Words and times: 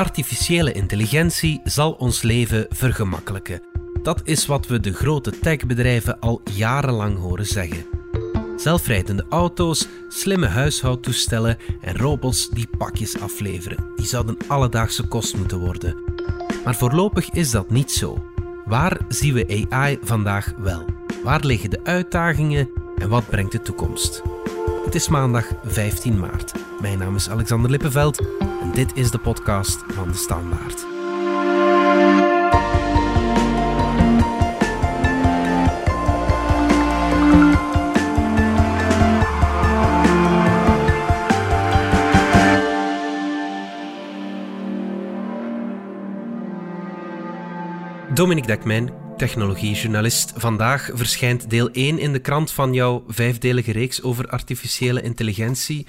Artificiële 0.00 0.72
intelligentie 0.72 1.60
zal 1.64 1.92
ons 1.92 2.22
leven 2.22 2.66
vergemakkelijken. 2.70 3.62
Dat 4.02 4.20
is 4.24 4.46
wat 4.46 4.66
we 4.66 4.80
de 4.80 4.92
grote 4.92 5.38
techbedrijven 5.38 6.20
al 6.20 6.40
jarenlang 6.52 7.18
horen 7.18 7.46
zeggen. 7.46 7.84
Zelfrijdende 8.56 9.24
auto's, 9.28 9.88
slimme 10.08 10.46
huishoudtoestellen 10.46 11.58
en 11.80 11.96
robots 11.96 12.48
die 12.48 12.68
pakjes 12.78 13.20
afleveren. 13.20 13.84
Die 13.96 14.06
zouden 14.06 14.36
alledaagse 14.46 15.06
kost 15.06 15.36
moeten 15.36 15.58
worden. 15.58 15.96
Maar 16.64 16.76
voorlopig 16.76 17.30
is 17.30 17.50
dat 17.50 17.70
niet 17.70 17.92
zo. 17.92 18.24
Waar 18.64 19.00
zien 19.08 19.34
we 19.34 19.66
AI 19.70 19.98
vandaag 20.02 20.52
wel? 20.58 20.84
Waar 21.24 21.44
liggen 21.44 21.70
de 21.70 21.80
uitdagingen 21.84 22.68
en 22.96 23.08
wat 23.08 23.26
brengt 23.26 23.52
de 23.52 23.62
toekomst? 23.62 24.22
Het 24.84 24.94
is 24.94 25.08
maandag 25.08 25.46
15 25.64 26.18
maart. 26.18 26.52
Mijn 26.80 26.98
naam 26.98 27.14
is 27.14 27.30
Alexander 27.30 27.70
Lippenveld 27.70 28.20
dit 28.72 28.96
is 28.96 29.10
de 29.10 29.18
podcast 29.18 29.84
van 29.88 30.08
de 30.08 30.14
Standaard. 30.14 30.86
Dominique 48.14 48.46
Dekmijn, 48.46 48.92
technologiejournalist. 49.16 50.32
Vandaag 50.36 50.90
verschijnt 50.92 51.50
deel 51.50 51.70
1 51.70 51.98
in 51.98 52.12
de 52.12 52.18
krant 52.18 52.52
van 52.52 52.74
jouw 52.74 53.04
vijfdelige 53.08 53.72
reeks 53.72 54.02
over 54.02 54.28
artificiële 54.28 55.02
intelligentie. 55.02 55.86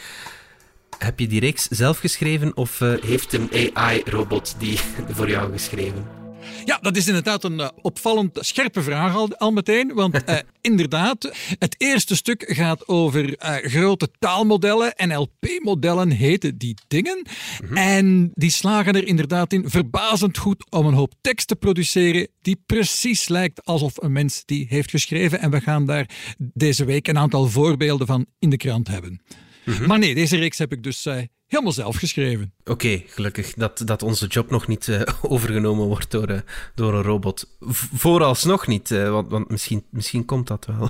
Heb 1.04 1.20
je 1.20 1.28
die 1.28 1.40
reeks 1.40 1.68
zelf 1.68 1.98
geschreven 1.98 2.58
of 2.58 2.80
uh, 2.80 2.94
heeft 3.04 3.34
een 3.34 3.50
AI-robot 3.74 4.56
die 4.60 4.80
voor 5.16 5.30
jou 5.30 5.52
geschreven? 5.52 6.06
Ja, 6.66 6.78
dat 6.82 6.96
is 6.96 7.08
inderdaad 7.08 7.44
een 7.44 7.60
uh, 7.60 7.68
opvallend 7.82 8.38
scherpe 8.42 8.82
vraag 8.82 9.16
al, 9.16 9.38
al 9.38 9.52
meteen. 9.52 9.94
Want 9.94 10.30
uh, 10.30 10.36
inderdaad, 10.62 11.32
het 11.60 11.76
eerste 11.78 12.16
stuk 12.16 12.44
gaat 12.48 12.88
over 12.88 13.30
uh, 13.30 13.56
grote 13.72 14.10
taalmodellen. 14.20 14.94
NLP-modellen 15.06 16.12
heten 16.12 16.58
die 16.58 16.78
dingen. 16.88 17.18
Mm 17.18 17.68
-hmm. 17.68 17.78
En 17.78 18.32
die 18.34 18.52
slagen 18.52 18.96
er 18.96 19.08
inderdaad 19.08 19.54
in 19.54 19.70
verbazend 19.70 20.38
goed 20.38 20.72
om 20.72 20.86
een 20.86 20.94
hoop 20.94 21.14
tekst 21.22 21.48
te 21.48 21.56
produceren 21.56 22.28
die 22.42 22.64
precies 22.66 23.28
lijkt 23.28 23.66
alsof 23.66 24.02
een 24.02 24.12
mens 24.12 24.44
die 24.46 24.66
heeft 24.70 24.90
geschreven. 24.90 25.40
En 25.40 25.52
we 25.52 25.62
gaan 25.62 25.86
daar 25.86 26.10
deze 26.38 26.86
week 26.86 27.08
een 27.08 27.18
aantal 27.18 27.48
voorbeelden 27.48 28.08
van 28.08 28.26
in 28.40 28.50
de 28.50 28.58
krant 28.58 28.88
hebben. 28.88 29.22
Mm 29.66 29.74
-hmm. 29.74 29.88
Maar 29.88 30.00
nee, 30.00 30.16
deze 30.16 30.38
reeks 30.38 30.58
heb 30.58 30.72
ik 30.72 30.84
dus 30.84 31.06
helemaal 31.52 31.74
zelf 31.74 31.96
geschreven. 31.96 32.54
Oké, 32.60 32.72
okay, 32.72 33.06
gelukkig 33.08 33.54
dat, 33.54 33.82
dat 33.86 34.04
onze 34.04 34.28
job 34.28 34.50
nog 34.50 34.68
niet 34.68 34.88
uh, 34.88 35.02
overgenomen 35.34 35.88
wordt 35.88 36.12
door, 36.12 36.30
uh, 36.30 36.40
door 36.76 36.94
een 36.94 37.02
robot. 37.02 37.56
V 37.60 37.86
vooralsnog 37.94 38.68
niet, 38.68 38.92
uh, 38.92 39.10
want, 39.10 39.30
want 39.30 39.50
misschien, 39.50 39.84
misschien 39.90 40.26
komt 40.26 40.48
dat 40.48 40.66
wel. 40.66 40.90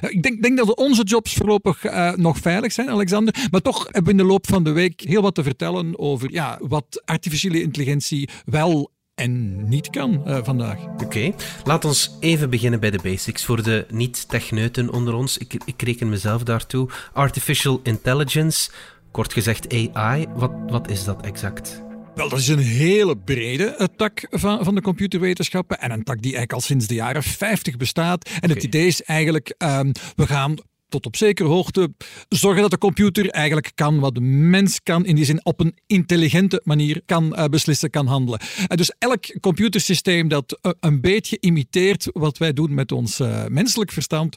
Ik 0.10 0.22
denk, 0.22 0.42
denk 0.42 0.56
dat 0.56 0.76
onze 0.76 1.02
jobs 1.02 1.34
voorlopig 1.34 1.82
nog 2.16 2.38
veilig 2.38 2.72
zijn, 2.72 2.90
Alexander. 2.90 3.48
Maar 3.50 3.60
toch 3.60 3.84
hebben 3.84 4.04
we 4.04 4.10
in 4.10 4.16
de 4.16 4.32
loop 4.32 4.46
van 4.46 4.64
de 4.64 4.72
week 4.72 5.00
heel 5.00 5.22
wat 5.22 5.34
te 5.34 5.42
vertellen 5.42 5.98
over 5.98 6.32
ja, 6.32 6.58
wat 6.60 7.02
artificiële 7.04 7.62
intelligentie 7.62 8.28
wel 8.44 8.90
en 9.20 9.68
niet 9.68 9.90
kan 9.90 10.22
uh, 10.26 10.38
vandaag. 10.42 10.78
Oké, 10.84 11.04
okay. 11.04 11.34
laat 11.64 11.84
ons 11.84 12.16
even 12.20 12.50
beginnen 12.50 12.80
bij 12.80 12.90
de 12.90 13.00
basics. 13.02 13.44
Voor 13.44 13.62
de 13.62 13.86
niet-techneuten 13.90 14.92
onder 14.92 15.14
ons, 15.14 15.38
ik, 15.38 15.54
ik 15.64 15.82
reken 15.82 16.08
mezelf 16.08 16.42
daartoe. 16.42 16.88
Artificial 17.12 17.80
intelligence, 17.82 18.70
Kort 19.10 19.32
gezegd 19.32 19.74
AI, 19.94 20.26
wat, 20.34 20.52
wat 20.66 20.90
is 20.90 21.04
dat 21.04 21.24
exact? 21.24 21.82
Wel, 22.14 22.28
dat 22.28 22.38
is 22.38 22.48
een 22.48 22.58
hele 22.58 23.16
brede 23.16 23.76
uh, 23.78 23.86
tak 23.96 24.26
van, 24.30 24.64
van 24.64 24.74
de 24.74 24.80
computerwetenschappen 24.80 25.80
en 25.80 25.90
een 25.90 26.04
tak 26.04 26.22
die 26.22 26.32
eigenlijk 26.36 26.52
al 26.52 26.60
sinds 26.60 26.86
de 26.86 26.94
jaren 26.94 27.22
50 27.22 27.76
bestaat. 27.76 28.28
En 28.28 28.36
okay. 28.36 28.50
het 28.50 28.62
idee 28.62 28.86
is 28.86 29.02
eigenlijk, 29.02 29.54
um, 29.58 29.92
we 30.16 30.26
gaan 30.26 30.54
tot 30.90 31.06
op 31.06 31.16
zekere 31.16 31.48
hoogte 31.48 31.92
zorgen 32.28 32.62
dat 32.62 32.70
de 32.70 32.78
computer 32.78 33.30
eigenlijk 33.30 33.72
kan 33.74 33.98
wat 33.98 34.14
de 34.14 34.20
mens 34.20 34.82
kan, 34.82 35.06
in 35.06 35.14
die 35.14 35.24
zin 35.24 35.44
op 35.44 35.60
een 35.60 35.74
intelligente 35.86 36.60
manier 36.64 37.02
kan 37.06 37.24
uh, 37.24 37.44
beslissen, 37.44 37.90
kan 37.90 38.06
handelen. 38.06 38.40
Dus 38.66 38.92
elk 38.98 39.40
computersysteem 39.40 40.28
dat 40.28 40.58
uh, 40.62 40.72
een 40.80 41.00
beetje 41.00 41.36
imiteert 41.40 42.08
wat 42.12 42.38
wij 42.38 42.52
doen 42.52 42.74
met 42.74 42.92
ons 42.92 43.18
menselijk 43.48 43.92
verstand, 43.92 44.34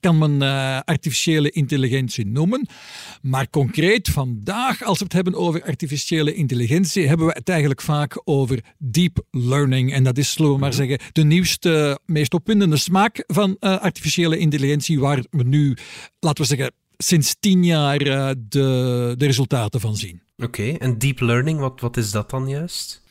kan 0.00 0.18
men 0.18 0.42
uh, 0.42 0.80
artificiële 0.84 1.50
intelligentie 1.50 2.26
noemen. 2.26 2.68
Maar 3.22 3.50
concreet 3.50 4.08
vandaag, 4.08 4.82
als 4.82 4.98
we 4.98 5.04
het 5.04 5.12
hebben 5.12 5.34
over 5.34 5.64
artificiële 5.64 6.34
intelligentie, 6.34 7.08
hebben 7.08 7.26
we 7.26 7.32
het 7.32 7.48
eigenlijk 7.48 7.82
vaak 7.82 8.20
over 8.24 8.60
deep 8.78 9.24
learning. 9.30 9.92
En 9.92 10.04
dat 10.04 10.18
is, 10.18 10.32
zullen 10.32 10.52
we 10.52 10.58
maar 10.58 10.68
mhm. 10.68 10.78
zeggen, 10.78 11.12
de 11.12 11.24
nieuwste, 11.24 11.98
meest 12.04 12.34
opwindende 12.34 12.76
smaak 12.76 13.24
van 13.26 13.56
uh, 13.60 13.78
artificiële 13.78 14.38
intelligentie, 14.38 15.00
waar 15.00 15.24
we 15.30 15.42
nu, 15.42 15.76
laten 16.20 16.42
we 16.42 16.48
zeggen, 16.48 16.72
sinds 16.96 17.36
tien 17.40 17.64
jaar 17.64 18.06
uh, 18.06 18.30
de, 18.48 19.14
de 19.16 19.26
resultaten 19.26 19.80
van 19.80 19.96
zien. 19.96 20.22
Oké, 20.36 20.46
okay. 20.46 20.74
en 20.74 20.98
deep 20.98 21.20
learning, 21.20 21.58
wat, 21.58 21.80
wat 21.80 21.96
is 21.96 22.10
dat 22.10 22.30
dan 22.30 22.48
juist? 22.48 23.02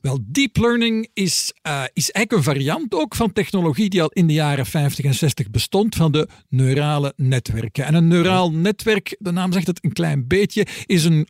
Wel, 0.00 0.18
deep 0.26 0.56
learning 0.56 1.08
is, 1.12 1.52
uh, 1.66 1.84
is 1.92 2.10
eigenlijk 2.10 2.32
een 2.32 2.52
variant 2.52 2.94
ook 2.94 3.14
van 3.14 3.32
technologie 3.32 3.88
die 3.90 4.02
al 4.02 4.08
in 4.08 4.26
de 4.26 4.32
jaren 4.32 4.66
50 4.66 5.04
en 5.04 5.14
60 5.14 5.50
bestond, 5.50 5.94
van 5.94 6.12
de 6.12 6.28
neurale 6.48 7.12
netwerken. 7.16 7.84
En 7.84 7.94
een 7.94 8.08
neuraal 8.08 8.52
netwerk, 8.52 9.16
de 9.18 9.30
naam 9.30 9.52
zegt 9.52 9.66
het 9.66 9.84
een 9.84 9.92
klein 9.92 10.26
beetje, 10.26 10.66
is 10.86 11.04
een 11.04 11.28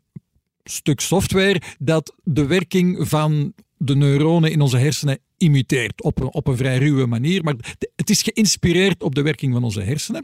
stuk 0.65 1.01
software 1.01 1.63
dat 1.79 2.15
de 2.23 2.47
werking 2.47 3.09
van 3.09 3.55
de 3.77 3.97
neuronen 3.97 4.51
in 4.51 4.61
onze 4.61 4.79
hersenen 4.79 5.19
imiteert 5.43 6.03
op 6.03 6.21
een, 6.21 6.33
op 6.33 6.47
een 6.47 6.57
vrij 6.57 6.79
ruwe 6.79 7.07
manier. 7.07 7.43
Maar 7.43 7.55
het 7.97 8.11
is 8.11 8.23
geïnspireerd 8.23 9.03
op 9.03 9.15
de 9.15 9.23
werking 9.23 9.53
van 9.53 9.65
onze 9.65 9.81
hersenen. 9.81 10.23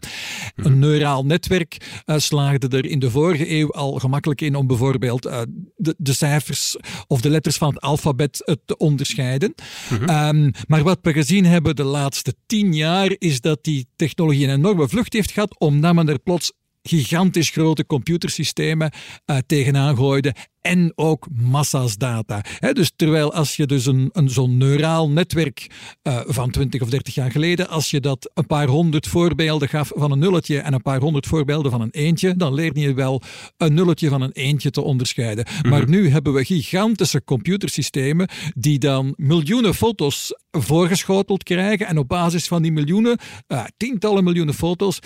Een 0.56 0.70
mhm. 0.70 0.78
neuraal 0.78 1.24
netwerk 1.24 2.02
uh, 2.06 2.18
slaagde 2.18 2.76
er 2.76 2.86
in 2.86 2.98
de 2.98 3.10
vorige 3.10 3.50
eeuw 3.50 3.72
al 3.72 3.92
gemakkelijk 3.92 4.40
in 4.40 4.54
om 4.54 4.66
bijvoorbeeld 4.66 5.26
uh, 5.26 5.40
de, 5.76 5.94
de, 5.98 6.12
cijfers 6.12 6.76
of 7.06 7.20
de 7.20 7.30
letters 7.30 7.56
van 7.56 7.74
het 7.74 7.80
alfabet 7.80 8.42
uh, 8.46 8.54
te 8.64 8.76
onderscheiden. 8.76 9.54
-hmm. 9.88 10.08
um, 10.08 10.52
maar 10.66 10.82
wat 10.82 10.98
we 11.02 11.12
gezien 11.12 11.44
hebben 11.44 11.76
de 11.76 11.84
laatste 11.84 12.34
tien 12.46 12.74
jaar 12.74 13.14
is 13.18 13.40
dat 13.40 13.58
die 13.64 13.86
technologie 13.96 14.46
een 14.46 14.54
enorme 14.54 14.88
vlucht 14.88 15.12
heeft 15.12 15.30
gehad, 15.30 15.58
omdat 15.58 15.94
men 15.94 16.08
er 16.08 16.18
plots 16.18 16.52
gigantisch 16.82 17.50
grote 17.50 17.86
computersystemen 17.86 18.92
uh, 19.26 19.36
tegenaan 19.46 19.96
gooide 19.96 20.34
en 20.66 20.92
ook 20.94 21.26
massa's 21.34 21.96
data. 21.96 22.44
He, 22.58 22.72
dus 22.72 22.92
terwijl 22.96 23.32
als 23.32 23.56
je 23.56 23.66
dus 23.66 23.86
een, 23.86 24.08
een 24.12 24.30
zo'n 24.30 24.56
neuraal 24.56 25.10
netwerk 25.10 25.70
uh, 26.02 26.20
van 26.26 26.50
20 26.50 26.80
of 26.80 26.88
30 26.88 27.14
jaar 27.14 27.30
geleden, 27.30 27.68
als 27.68 27.90
je 27.90 28.00
dat 28.00 28.30
een 28.34 28.46
paar 28.46 28.66
honderd 28.66 29.06
voorbeelden 29.06 29.68
gaf 29.68 29.90
van 29.94 30.12
een 30.12 30.18
nulletje 30.18 30.58
en 30.58 30.72
een 30.72 30.82
paar 30.82 31.00
honderd 31.00 31.26
voorbeelden 31.26 31.70
van 31.70 31.80
een 31.80 31.90
eentje, 31.90 32.36
dan 32.36 32.54
leerde 32.54 32.80
je 32.80 32.94
wel 32.94 33.22
een 33.56 33.74
nulletje 33.74 34.08
van 34.08 34.22
een 34.22 34.32
eentje 34.32 34.70
te 34.70 34.80
onderscheiden. 34.80 35.46
Mm 35.48 35.60
-hmm. 35.60 35.70
Maar 35.70 35.88
nu 35.88 36.08
hebben 36.08 36.32
we 36.32 36.44
gigantische 36.44 37.24
computersystemen 37.24 38.28
die 38.54 38.78
dan 38.78 39.14
miljoenen 39.16 39.74
foto's 39.74 40.32
voorgeschoteld 40.50 41.42
krijgen 41.42 41.86
en 41.86 41.98
op 41.98 42.08
basis 42.08 42.46
van 42.46 42.62
die 42.62 42.72
miljoenen, 42.72 43.18
uh, 43.48 43.64
tientallen 43.76 44.24
miljoenen 44.24 44.54
foto's, 44.54 44.98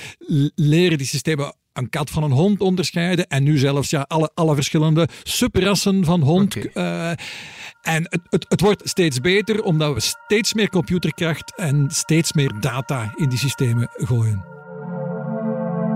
leren 0.55 0.99
die 0.99 1.07
systemen 1.07 1.55
een 1.73 1.89
kat 1.89 2.11
van 2.11 2.23
een 2.23 2.31
hond 2.31 2.61
onderscheiden. 2.61 3.27
En 3.27 3.43
nu 3.43 3.59
zelfs 3.59 3.91
ja, 3.91 4.05
alle, 4.09 4.31
alle 4.35 4.55
verschillende 4.55 5.09
subrassen 5.53 6.05
van 6.05 6.21
hond. 6.21 6.57
Okay. 6.57 6.71
Uh, 6.75 7.11
en 7.83 8.07
het, 8.09 8.21
het, 8.29 8.47
het, 8.49 8.61
wordt 8.61 8.89
steeds 8.89 9.21
beter 9.21 9.63
omdat 9.63 9.95
we 9.95 10.01
steeds 10.01 10.55
meer 10.55 10.69
computerkracht 10.69 11.57
en 11.57 11.91
steeds 11.91 12.33
meer 12.33 12.53
data 12.61 13.13
in 13.17 13.29
die 13.29 13.39
systemen 13.39 13.89
gooien. 13.93 14.45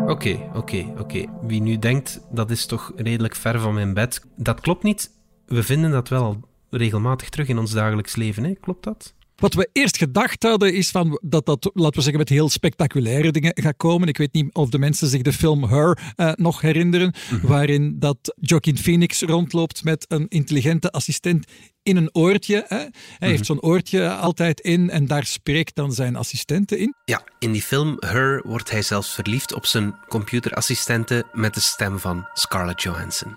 Oké, 0.03 0.13
okay, 0.13 0.33
oké, 0.33 0.59
okay, 0.59 0.93
oké. 0.99 1.25
Wie 1.43 1.61
nu 1.61 1.79
denkt 1.79 2.21
dat 2.31 2.51
is 2.51 2.67
toch 2.67 2.93
redelijk 2.97 3.37
ver 3.37 3.61
van 3.61 3.75
mijn 3.75 3.95
bed, 3.95 4.25
dat 4.37 4.61
klopt 4.61 4.83
niet. 4.83 5.11
We 5.47 5.63
vinden 5.63 5.91
dat 5.91 6.09
wel 6.09 6.41
regelmatig 6.71 7.29
terug 7.29 7.49
in 7.49 7.59
ons 7.59 7.73
dagelijks 7.73 8.17
leven, 8.17 8.45
hè? 8.45 8.53
klopt 8.53 8.85
dat? 8.85 9.15
Wat 9.37 9.55
we 9.55 9.69
eerst 9.73 9.97
gedacht 9.97 10.43
hadden 10.43 10.75
is 10.75 10.91
van 10.91 11.21
dat 11.23 11.47
dat, 11.47 11.71
laten 11.75 11.97
we 11.97 12.01
zeggen, 12.03 12.19
met 12.19 12.29
heel 12.29 12.49
spectaculaire 12.49 13.31
dingen 13.31 13.53
gaat 13.55 13.77
komen. 13.77 14.09
Ik 14.09 14.17
weet 14.17 14.33
niet 14.33 14.55
of 14.55 14.69
de 14.69 14.79
mensen 14.79 15.09
zich 15.09 15.23
de 15.23 15.33
film 15.33 15.65
Her 15.65 15.99
uh, 16.17 16.33
nog 16.35 16.61
herinneren, 16.61 17.15
mm 17.31 17.39
-hmm. 17.39 17.49
waarin 17.49 17.97
dat 17.99 18.35
Joaquin 18.41 18.79
Phoenix 18.79 19.23
rondloopt 19.23 19.85
met 19.85 20.05
een 20.09 20.29
intelligente 20.29 20.91
assistent 20.91 21.47
in 21.83 21.97
een 21.97 22.15
oortje. 22.15 22.65
Hè. 22.69 22.77
Hij 22.77 22.87
mm 22.87 22.93
-hmm. 23.19 23.29
heeft 23.29 23.47
zo'n 23.47 23.63
oortje 23.63 24.11
altijd 24.11 24.61
in 24.61 24.91
en 24.91 25.07
daar 25.07 25.25
spreekt 25.25 25.75
dan 25.75 25.93
zijn 25.93 26.17
assistente 26.17 26.79
in. 26.79 26.95
Ja, 27.05 27.23
in 27.39 27.53
die 27.53 27.63
film 27.63 27.97
Her 27.99 28.43
wordt 28.45 28.71
hij 28.71 28.83
zelfs 28.83 29.15
verliefd 29.15 29.55
op 29.55 29.67
zijn 29.67 29.95
computerassistente 30.09 31.25
met 31.33 31.55
de 31.55 31.61
stem 31.61 31.99
van 31.99 32.27
Scarlett 32.35 32.83
Johansson. 32.83 33.37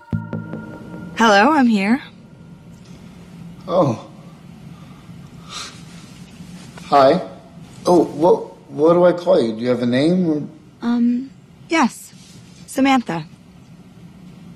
Hello, 1.14 1.58
I'm 1.58 1.76
here. 1.76 2.00
Oh. 3.64 4.07
Hi. 6.88 7.20
Oh, 7.84 8.04
what 8.04 8.56
what 8.70 8.94
do 8.94 9.04
I 9.04 9.12
call 9.12 9.38
you? 9.38 9.52
Do 9.54 9.60
you 9.60 9.68
have 9.68 9.82
a 9.82 9.86
name? 9.86 10.30
Or... 10.30 10.42
Um, 10.80 11.30
yes. 11.68 12.14
Samantha. 12.66 13.26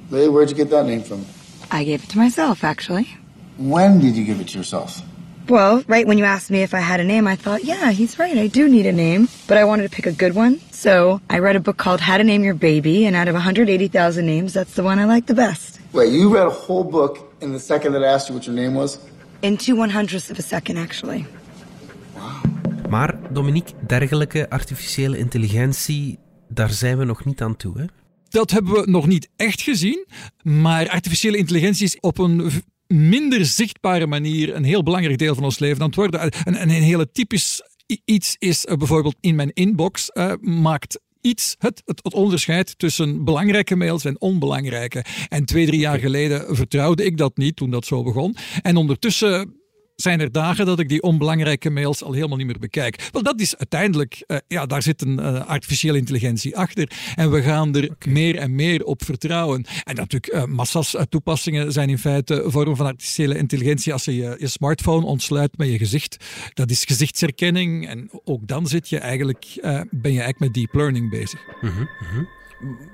Really? 0.08 0.30
Where'd 0.30 0.48
you 0.48 0.56
get 0.56 0.70
that 0.70 0.86
name 0.86 1.02
from? 1.02 1.26
I 1.70 1.84
gave 1.84 2.04
it 2.04 2.08
to 2.08 2.16
myself, 2.16 2.64
actually. 2.64 3.06
When 3.58 4.00
did 4.00 4.16
you 4.16 4.24
give 4.24 4.40
it 4.40 4.48
to 4.48 4.56
yourself? 4.56 5.02
Well, 5.46 5.84
right 5.86 6.06
when 6.06 6.16
you 6.16 6.24
asked 6.24 6.50
me 6.50 6.62
if 6.62 6.72
I 6.72 6.80
had 6.80 7.00
a 7.00 7.04
name, 7.04 7.26
I 7.28 7.36
thought, 7.36 7.64
yeah, 7.64 7.90
he's 7.90 8.18
right. 8.18 8.38
I 8.38 8.46
do 8.46 8.66
need 8.66 8.86
a 8.86 8.92
name, 8.92 9.28
but 9.46 9.58
I 9.58 9.64
wanted 9.64 9.82
to 9.82 9.90
pick 9.90 10.06
a 10.06 10.12
good 10.12 10.34
one. 10.34 10.58
So 10.70 11.20
I 11.28 11.38
read 11.40 11.56
a 11.56 11.60
book 11.60 11.76
called 11.76 12.00
How 12.00 12.16
to 12.16 12.24
Name 12.24 12.44
Your 12.44 12.54
Baby, 12.54 13.04
and 13.04 13.14
out 13.14 13.28
of 13.28 13.34
180,000 13.34 14.24
names, 14.24 14.54
that's 14.54 14.72
the 14.72 14.82
one 14.82 14.98
I 14.98 15.04
like 15.04 15.26
the 15.26 15.34
best. 15.34 15.80
Wait, 15.92 16.10
you 16.10 16.32
read 16.32 16.46
a 16.46 16.50
whole 16.50 16.84
book 16.84 17.34
in 17.42 17.52
the 17.52 17.60
second 17.60 17.92
that 17.92 18.02
I 18.02 18.06
asked 18.06 18.30
you 18.30 18.34
what 18.34 18.46
your 18.46 18.56
name 18.56 18.74
was? 18.74 18.98
In 19.42 19.58
two 19.58 19.76
one 19.76 19.90
hundredths 19.90 20.30
of 20.30 20.38
a 20.38 20.42
second, 20.42 20.78
actually. 20.78 21.26
Maar 22.88 23.32
Dominique, 23.32 23.74
dergelijke 23.86 24.50
artificiële 24.50 25.18
intelligentie, 25.18 26.18
daar 26.48 26.70
zijn 26.70 26.98
we 26.98 27.04
nog 27.04 27.24
niet 27.24 27.42
aan 27.42 27.56
toe. 27.56 27.78
Hè? 27.78 27.84
Dat 28.28 28.50
hebben 28.50 28.72
we 28.72 28.90
nog 28.90 29.06
niet 29.06 29.28
echt 29.36 29.60
gezien, 29.60 30.06
maar 30.42 30.88
artificiële 30.88 31.36
intelligentie 31.36 31.84
is 31.84 32.00
op 32.00 32.18
een 32.18 32.50
minder 32.86 33.46
zichtbare 33.46 34.06
manier 34.06 34.54
een 34.54 34.64
heel 34.64 34.82
belangrijk 34.82 35.18
deel 35.18 35.34
van 35.34 35.44
ons 35.44 35.58
leven 35.58 35.80
aan 35.80 35.86
het 35.86 35.96
worden. 35.96 36.20
En 36.20 36.32
een, 36.46 36.60
een 36.60 36.82
hele 36.82 37.10
typisch 37.12 37.62
iets 38.04 38.36
is 38.38 38.64
eh, 38.64 38.76
bijvoorbeeld 38.76 39.16
in 39.20 39.34
mijn 39.34 39.52
inbox 39.52 40.10
eh, 40.10 40.32
maakt 40.40 41.00
iets 41.20 41.56
het, 41.58 41.82
het, 41.84 42.00
het 42.02 42.14
onderscheid 42.14 42.78
tussen 42.78 43.24
belangrijke 43.24 43.76
mails 43.76 44.04
en 44.04 44.20
onbelangrijke. 44.20 45.04
En 45.28 45.44
twee, 45.44 45.66
drie 45.66 45.80
jaar 45.80 45.98
geleden 45.98 46.56
vertrouwde 46.56 47.04
ik 47.04 47.16
dat 47.16 47.36
niet 47.36 47.56
toen 47.56 47.70
dat 47.70 47.84
zo 47.84 48.02
begon. 48.02 48.36
En 48.62 48.76
ondertussen 48.76 49.61
zijn 50.02 50.20
er 50.20 50.32
dagen 50.32 50.66
dat 50.66 50.78
ik 50.78 50.88
die 50.88 51.02
onbelangrijke 51.02 51.70
mails 51.70 52.02
al 52.02 52.12
helemaal 52.12 52.36
niet 52.36 52.46
meer 52.46 52.58
bekijk. 52.58 53.08
Wel, 53.12 53.22
dat 53.22 53.40
is 53.40 53.56
uiteindelijk, 53.56 54.24
eh, 54.26 54.36
ja, 54.48 54.66
daar 54.66 54.82
zit 54.82 55.02
een 55.02 55.18
eh, 55.18 55.46
artificiële 55.46 55.98
intelligentie 55.98 56.56
achter. 56.56 56.90
En 57.14 57.30
we 57.30 57.42
gaan 57.42 57.74
er 57.74 57.90
meer 58.06 58.36
en 58.36 58.54
meer 58.54 58.84
op 58.84 59.04
vertrouwen. 59.04 59.64
En 59.84 59.94
natuurlijk, 59.94 60.26
eh, 60.26 60.44
massas 60.44 60.96
toepassingen 61.08 61.72
zijn 61.72 61.88
in 61.88 61.98
feite 61.98 62.44
vormen 62.46 62.76
van 62.76 62.86
artificiële 62.86 63.38
intelligentie. 63.38 63.92
Als 63.92 64.04
je 64.04 64.16
je, 64.16 64.36
je 64.38 64.48
smartphone 64.48 65.06
ontsluit 65.06 65.58
met 65.58 65.68
je 65.68 65.78
gezicht, 65.78 66.16
dat 66.54 66.70
is 66.70 66.84
gezichtsherkenning. 66.84 67.88
En 67.88 68.10
ook 68.24 68.46
dan 68.46 68.66
zit 68.66 68.88
je 68.88 68.98
eigenlijk, 68.98 69.46
ben 69.90 70.12
je 70.12 70.20
eigenlijk 70.20 70.38
met 70.38 70.54
deep 70.54 70.74
learning 70.74 71.10
bezig. 71.10 71.40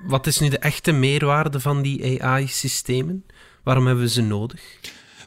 Wat 0.06 0.26
is 0.26 0.38
nu 0.38 0.48
de 0.48 0.58
echte 0.58 0.92
meerwaarde 0.92 1.60
van 1.60 1.82
die 1.82 2.22
AI-systemen? 2.22 3.24
Waarom 3.62 3.86
hebben 3.86 4.04
we 4.04 4.10
ze 4.10 4.22
nodig? 4.22 4.78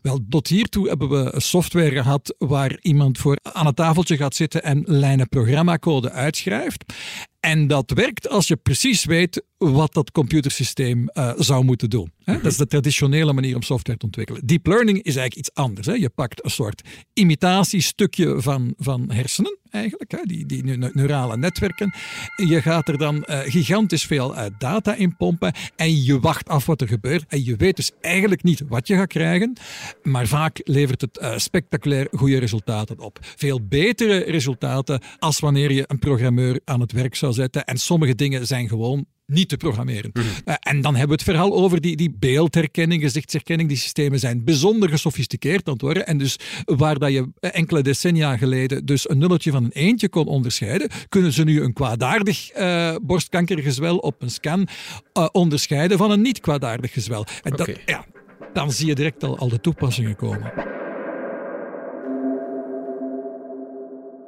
Wel, 0.01 0.19
tot 0.29 0.47
hiertoe 0.47 0.87
hebben 0.87 1.09
we 1.09 1.33
software 1.37 1.91
gehad 1.91 2.35
waar 2.37 2.77
iemand 2.81 3.17
voor 3.17 3.37
aan 3.41 3.65
het 3.65 3.75
tafeltje 3.75 4.17
gaat 4.17 4.35
zitten 4.35 4.63
en 4.63 4.83
lijnen 4.85 5.29
programmacode 5.29 6.11
uitschrijft. 6.11 6.93
En 7.41 7.67
dat 7.67 7.91
werkt 7.91 8.29
als 8.29 8.47
je 8.47 8.55
precies 8.55 9.05
weet 9.05 9.43
wat 9.57 9.93
dat 9.93 10.11
computersysteem 10.11 11.07
eh, 11.07 11.31
zou 11.37 11.63
moeten 11.63 11.89
doen. 11.89 12.11
Hè? 12.23 12.33
Dat 12.33 12.51
is 12.51 12.57
de 12.57 12.67
traditionele 12.67 13.33
manier 13.33 13.55
om 13.55 13.61
software 13.61 13.99
te 13.99 14.05
ontwikkelen. 14.05 14.45
Deep 14.45 14.65
learning 14.65 14.97
is 14.97 15.15
eigenlijk 15.15 15.35
iets 15.35 15.53
anders. 15.53 15.87
Hè? 15.87 15.93
Je 15.93 16.09
pakt 16.09 16.43
een 16.43 16.51
soort 16.51 16.81
imitatiestukje 17.13 18.41
van, 18.41 18.73
van 18.77 19.11
hersenen, 19.11 19.57
eigenlijk, 19.69 20.11
hè? 20.11 20.17
die, 20.23 20.45
die 20.45 20.63
neu- 20.63 20.89
neurale 20.93 21.37
netwerken. 21.37 21.93
Je 22.35 22.61
gaat 22.61 22.87
er 22.87 22.97
dan 22.97 23.23
eh, 23.23 23.39
gigantisch 23.39 24.05
veel 24.05 24.35
eh, 24.35 24.45
data 24.57 24.95
in 24.95 25.15
pompen 25.15 25.53
en 25.75 26.03
je 26.03 26.19
wacht 26.19 26.49
af 26.49 26.65
wat 26.65 26.81
er 26.81 26.87
gebeurt. 26.87 27.25
En 27.27 27.45
je 27.45 27.55
weet 27.55 27.75
dus 27.75 27.91
eigenlijk 28.01 28.43
niet 28.43 28.63
wat 28.67 28.87
je 28.87 28.95
gaat 28.95 29.07
krijgen, 29.07 29.57
maar 30.03 30.27
vaak 30.27 30.61
levert 30.63 31.01
het 31.01 31.41
spectaculair 31.41 32.07
goede 32.11 32.37
resultaten 32.37 32.99
op. 32.99 33.19
Veel 33.21 33.61
betere 33.67 34.17
resultaten 34.17 35.01
als 35.19 35.39
wanneer 35.39 35.71
je 35.71 35.83
een 35.87 35.99
programmeur 35.99 36.59
aan 36.65 36.79
het 36.79 36.91
werk 36.91 37.15
zou 37.15 37.30
zetten. 37.33 37.65
En 37.65 37.77
sommige 37.77 38.15
dingen 38.15 38.47
zijn 38.47 38.67
gewoon 38.67 39.05
niet 39.31 39.49
te 39.49 39.57
programmeren. 39.57 40.11
Eh, 40.45 40.55
en 40.59 40.81
dan 40.81 40.95
hebben 40.95 41.17
we 41.17 41.23
het 41.23 41.31
verhaal 41.31 41.53
over 41.53 41.81
die, 41.81 41.95
die 41.95 42.15
beeldherkenning, 42.19 43.01
gezichtsherkenning. 43.01 43.69
Die 43.69 43.77
systemen 43.77 44.19
zijn 44.19 44.43
bijzonder 44.43 44.89
gesofisticeerd 44.89 45.67
aan 45.67 45.73
het 45.73 45.81
worden. 45.81 46.07
En 46.07 46.17
dus 46.17 46.39
waar 46.65 46.99
dat 46.99 47.11
je 47.11 47.29
enkele 47.39 47.81
decennia 47.81 48.37
geleden 48.37 48.85
dus 48.85 49.09
een 49.09 49.17
nulletje 49.17 49.51
van 49.51 49.63
een 49.63 49.71
eentje 49.71 50.09
kon 50.09 50.27
onderscheiden, 50.27 50.89
kunnen 51.09 51.33
ze 51.33 51.43
nu 51.43 51.61
een 51.61 51.73
kwaadaardig 51.73 52.49
eh, 52.49 52.95
borstkankergezwel 53.01 53.97
op 53.97 54.21
een 54.21 54.31
scan 54.31 54.67
eh, 55.13 55.27
onderscheiden 55.31 55.97
van 55.97 56.11
een 56.11 56.21
niet 56.21 56.39
kwaadaardig 56.39 56.93
gezwel. 56.93 57.25
En 57.41 57.51
dat, 57.55 57.69
ja, 57.85 58.05
dan 58.53 58.71
zie 58.71 58.87
je 58.87 58.95
direct 58.95 59.23
al, 59.23 59.37
al 59.37 59.49
de 59.49 59.59
toepassingen 59.59 60.15
komen. 60.15 60.53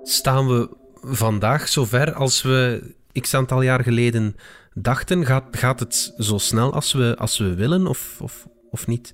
Staan 0.04 0.48
we 0.48 0.82
vandaag 1.04 1.68
zover 1.68 2.14
als 2.14 2.42
we 2.42 2.82
x 3.14 3.34
aantal 3.34 3.62
jaar 3.62 3.84
geleden 3.84 4.36
dachten? 4.74 5.26
Gaat, 5.26 5.44
gaat 5.52 5.80
het 5.80 6.14
zo 6.18 6.38
snel 6.38 6.74
als 6.74 6.94
we, 6.94 7.16
als 7.18 7.38
we 7.38 7.54
willen 7.54 7.88
of, 7.88 8.22
of, 8.22 8.48
of 8.70 8.88
niet? 8.88 9.14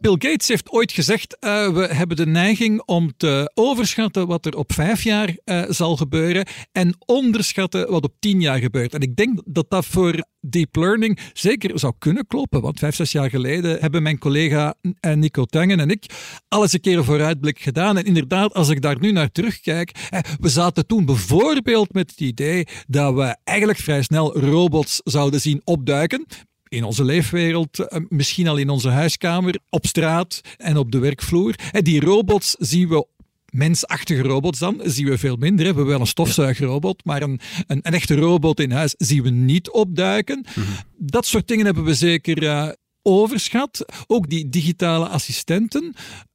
Bill 0.00 0.16
Gates 0.18 0.48
heeft 0.48 0.70
ooit 0.70 0.92
gezegd: 0.92 1.38
eh, 1.38 1.68
we 1.68 1.86
hebben 1.86 2.16
de 2.16 2.26
neiging 2.26 2.82
om 2.84 3.12
te 3.16 3.50
overschatten 3.54 4.26
wat 4.26 4.46
er 4.46 4.56
op 4.56 4.72
vijf 4.72 5.02
jaar 5.02 5.36
eh, 5.44 5.62
zal 5.68 5.96
gebeuren 5.96 6.46
en 6.72 6.94
onderschatten 7.06 7.90
wat 7.90 8.04
op 8.04 8.14
tien 8.18 8.40
jaar 8.40 8.58
gebeurt. 8.58 8.94
En 8.94 9.00
ik 9.00 9.16
denk 9.16 9.40
dat 9.44 9.66
dat 9.68 9.86
voor 9.86 10.24
deep 10.40 10.76
learning 10.76 11.18
zeker 11.32 11.78
zou 11.78 11.92
kunnen 11.98 12.26
kloppen. 12.26 12.60
Want 12.60 12.78
vijf, 12.78 12.94
zes 12.94 13.12
jaar 13.12 13.30
geleden 13.30 13.80
hebben 13.80 14.02
mijn 14.02 14.18
collega 14.18 14.74
eh, 15.00 15.12
Nico 15.12 15.44
Tangen 15.44 15.80
en 15.80 15.90
ik 15.90 16.04
alles 16.48 16.72
een 16.72 16.80
keer 16.80 16.98
een 16.98 17.04
vooruitblik 17.04 17.58
gedaan. 17.58 17.96
En 17.96 18.04
inderdaad, 18.04 18.54
als 18.54 18.68
ik 18.68 18.82
daar 18.82 19.00
nu 19.00 19.12
naar 19.12 19.32
terugkijk, 19.32 19.90
we 20.40 20.48
zaten 20.48 20.86
toen 20.86 21.04
bijvoorbeeld 21.04 21.92
met 21.92 22.10
het 22.10 22.20
idee 22.20 22.66
dat 22.86 23.14
we 23.14 23.36
eigenlijk 23.44 23.78
vrij 23.78 24.02
snel 24.02 24.38
robots 24.38 25.00
zouden 25.04 25.40
zien 25.40 25.60
opduiken 25.64 26.26
in 26.76 26.84
onze 26.84 27.04
leefwereld, 27.04 27.78
eh, 27.78 28.00
misschien 28.08 28.48
al 28.48 28.56
in 28.56 28.68
onze 28.68 28.88
huiskamer, 28.88 29.58
op 29.68 29.86
straat 29.86 30.40
en 30.56 30.76
op 30.76 30.92
de 30.92 30.98
werkvloer. 30.98 31.54
En 31.72 31.84
die 31.84 32.00
robots 32.00 32.56
zien 32.58 32.88
we 32.88 33.06
mensachtige 33.50 34.22
robots 34.22 34.58
dan 34.58 34.80
zien 34.84 35.06
we 35.06 35.18
veel 35.18 35.36
minder. 35.36 35.58
We 35.58 35.64
hebben 35.64 35.86
wel 35.86 36.00
een 36.00 36.06
stofzuigrobot, 36.06 37.04
maar 37.04 37.22
een, 37.22 37.40
een, 37.66 37.80
een 37.82 37.94
echte 37.94 38.14
robot 38.14 38.60
in 38.60 38.70
huis 38.70 38.94
zien 38.98 39.22
we 39.22 39.30
niet 39.30 39.70
opduiken. 39.70 40.44
Dat 40.96 41.26
soort 41.26 41.48
dingen 41.48 41.64
hebben 41.64 41.84
we 41.84 41.94
zeker 41.94 42.46
eh, 42.46 42.68
overschat. 43.06 43.84
Ook 44.06 44.28
die 44.28 44.48
digitale 44.48 45.08
assistenten. 45.08 45.94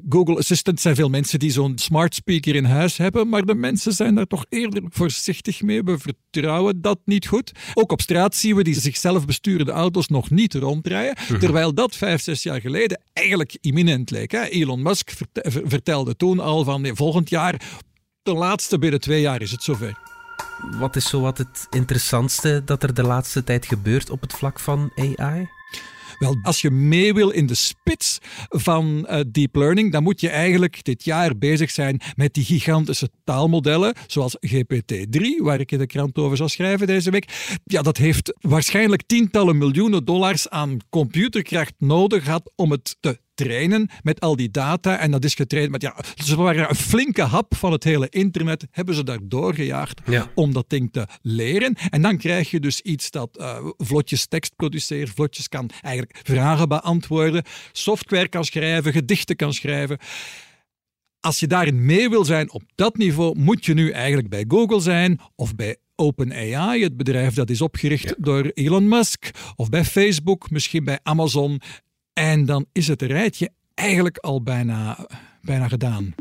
Google 0.10 0.38
Assistant 0.38 0.80
zijn 0.80 0.96
veel 0.96 1.10
mensen 1.10 1.40
die 1.40 1.52
zo'n 1.52 1.78
smart 1.78 2.16
speaker 2.16 2.56
in 2.56 2.66
huis 2.66 2.98
hebben, 2.98 3.30
maar 3.30 3.46
de 3.46 3.56
mensen 3.56 3.94
zijn 3.94 4.16
daar 4.16 4.28
toch 4.28 4.46
eerder 4.50 4.84
voorzichtig 4.90 5.62
mee. 5.62 5.84
We 5.84 5.98
vertrouwen 5.98 6.82
dat 6.82 7.00
niet 7.06 7.28
goed. 7.28 7.52
Ook 7.74 7.92
op 7.92 8.02
straat 8.02 8.36
zien 8.36 8.56
we 8.56 8.64
die 8.64 8.80
zichzelf 8.80 9.26
besturende 9.26 9.72
auto's 9.72 10.08
nog 10.08 10.30
niet 10.30 10.54
rondrijden, 10.54 11.40
terwijl 11.40 11.74
dat 11.74 11.96
vijf, 11.96 12.22
zes 12.22 12.44
jaar 12.44 12.62
geleden 12.62 13.02
eigenlijk 13.14 13.58
imminent 13.62 14.10
leek. 14.12 14.32
Hè? 14.32 14.44
Elon 14.44 14.82
Musk 14.82 15.10
verte- 15.10 15.52
ver- 15.52 15.64
vertelde 15.66 16.16
toen 16.16 16.40
al 16.40 16.64
van 16.64 16.82
nee, 16.82 16.94
volgend 16.94 17.30
jaar, 17.30 17.62
de 18.24 18.34
laatste 18.34 18.80
binnen 18.80 19.00
twee 19.00 19.22
jaar 19.22 19.42
is 19.42 19.52
het 19.52 19.64
zover. 19.64 19.98
Wat 20.80 20.96
is 20.96 21.10
zo 21.10 21.22
wat 21.22 21.38
het 21.38 21.68
interessantste 21.70 22.62
dat 22.66 22.84
er 22.84 22.94
de 22.94 23.04
laatste 23.04 23.44
tijd 23.44 23.66
gebeurt 23.66 24.10
op 24.10 24.22
het 24.22 24.34
vlak 24.34 24.60
van 24.60 24.92
AI? 24.96 25.48
Wel, 26.22 26.40
als 26.42 26.62
je 26.62 26.72
mee 26.72 27.14
wil 27.14 27.30
in 27.30 27.46
de 27.46 27.56
spits 27.56 28.18
van 28.50 29.08
eh, 29.08 29.20
deep 29.28 29.56
learning, 29.56 29.92
dan 29.92 30.04
moet 30.04 30.22
je 30.22 30.30
eigenlijk 30.30 30.84
dit 30.84 31.04
jaar 31.04 31.38
bezig 31.38 31.72
zijn 31.72 32.02
met 32.16 32.34
die 32.34 32.44
gigantische 32.44 33.10
taalmodellen, 33.24 33.96
zoals 34.08 34.38
GPT-3, 34.48 35.22
waar 35.38 35.60
ik 35.60 35.72
in 35.72 35.78
de 35.78 35.86
krant 35.86 36.18
over 36.18 36.38
zal 36.38 36.50
schrijven 36.50 36.88
deze 36.88 37.12
week. 37.12 37.58
Ja, 37.64 37.82
dat 37.82 37.98
heeft 37.98 38.34
waarschijnlijk 38.40 39.04
tientallen 39.06 39.58
miljoenen 39.58 40.06
dollars 40.06 40.50
aan 40.50 40.78
computerkracht 40.90 41.74
nodig 41.78 42.24
gehad 42.24 42.52
om 42.56 42.72
het 42.72 42.98
te 43.00 43.20
trainen 43.44 43.90
met 44.02 44.20
al 44.20 44.36
die 44.36 44.52
data. 44.52 44.98
En 44.98 45.12
dat 45.12 45.24
is 45.24 45.34
getraind 45.36 45.72
met, 45.72 45.82
ja, 45.82 45.96
ze 46.24 46.36
waren 46.36 46.70
een 46.70 46.76
flinke 46.76 47.22
hap 47.22 47.56
van 47.56 47.72
het 47.72 47.84
hele 47.84 48.08
internet, 48.10 48.68
hebben 48.72 48.96
ze 48.96 49.04
daar 49.04 49.20
doorgejaagd 49.24 50.02
Ja. 50.06 50.32
om 50.36 50.54
dat 50.54 50.66
ding 50.70 50.92
te 50.92 51.08
leren. 51.22 51.76
En 51.90 52.02
dan 52.02 52.18
krijg 52.18 52.52
je 52.52 52.60
dus 52.60 52.82
iets 52.82 53.12
dat 53.12 53.38
eh, 53.38 53.58
vlotjes 53.78 54.28
tekst 54.28 54.56
produceert, 54.56 55.10
vlotjes 55.10 55.48
kan 55.50 55.70
eigenlijk 55.82 56.20
vragen 56.24 56.68
beantwoorden, 56.70 57.44
software 57.72 58.28
kan 58.28 58.44
schrijven, 58.46 58.92
gedichten 58.92 59.36
kan 59.36 59.54
schrijven. 59.54 59.98
Als 61.20 61.40
je 61.40 61.48
daarin 61.48 61.86
mee 61.86 62.10
wil 62.10 62.26
zijn 62.26 62.52
op 62.52 62.62
dat 62.76 62.98
niveau, 62.98 63.40
moet 63.40 63.66
je 63.66 63.74
nu 63.74 63.92
eigenlijk 63.92 64.30
bij 64.30 64.46
Google 64.48 64.80
zijn 64.80 65.20
of 65.36 65.56
bij 65.56 65.78
OpenAI, 65.96 66.84
het 66.84 66.98
bedrijf 66.98 67.34
dat 67.34 67.50
is 67.50 67.62
opgericht 67.62 68.16
door 68.18 68.46
Elon 68.54 68.88
Musk, 68.88 69.30
of 69.56 69.70
bij 69.70 69.86
Facebook, 69.86 70.50
misschien 70.50 70.84
bij 70.84 71.00
Amazon. 71.04 71.62
En 72.14 72.46
dan 72.46 72.66
is 72.72 72.88
het 72.88 73.02
rijtje 73.02 73.50
eigenlijk 73.74 74.18
al 74.18 74.44
bijna, 74.44 74.98
bijna 75.42 75.68
gedaan. 75.68 76.16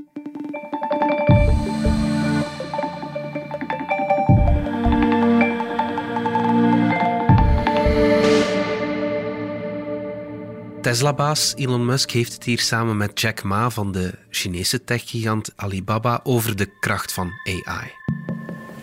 Tesla-baas 10.80 11.54
Elon 11.56 11.84
Musk 11.84 12.10
heeft 12.10 12.32
het 12.32 12.44
hier 12.44 12.60
samen 12.60 12.96
met 12.96 13.20
Jack 13.20 13.42
Ma 13.42 13.70
van 13.70 13.92
de 13.92 14.18
Chinese 14.30 14.84
techgigant 14.84 15.52
Alibaba 15.56 16.20
over 16.22 16.56
de 16.56 16.78
kracht 16.80 17.12
van 17.12 17.30
AI. 17.44 17.92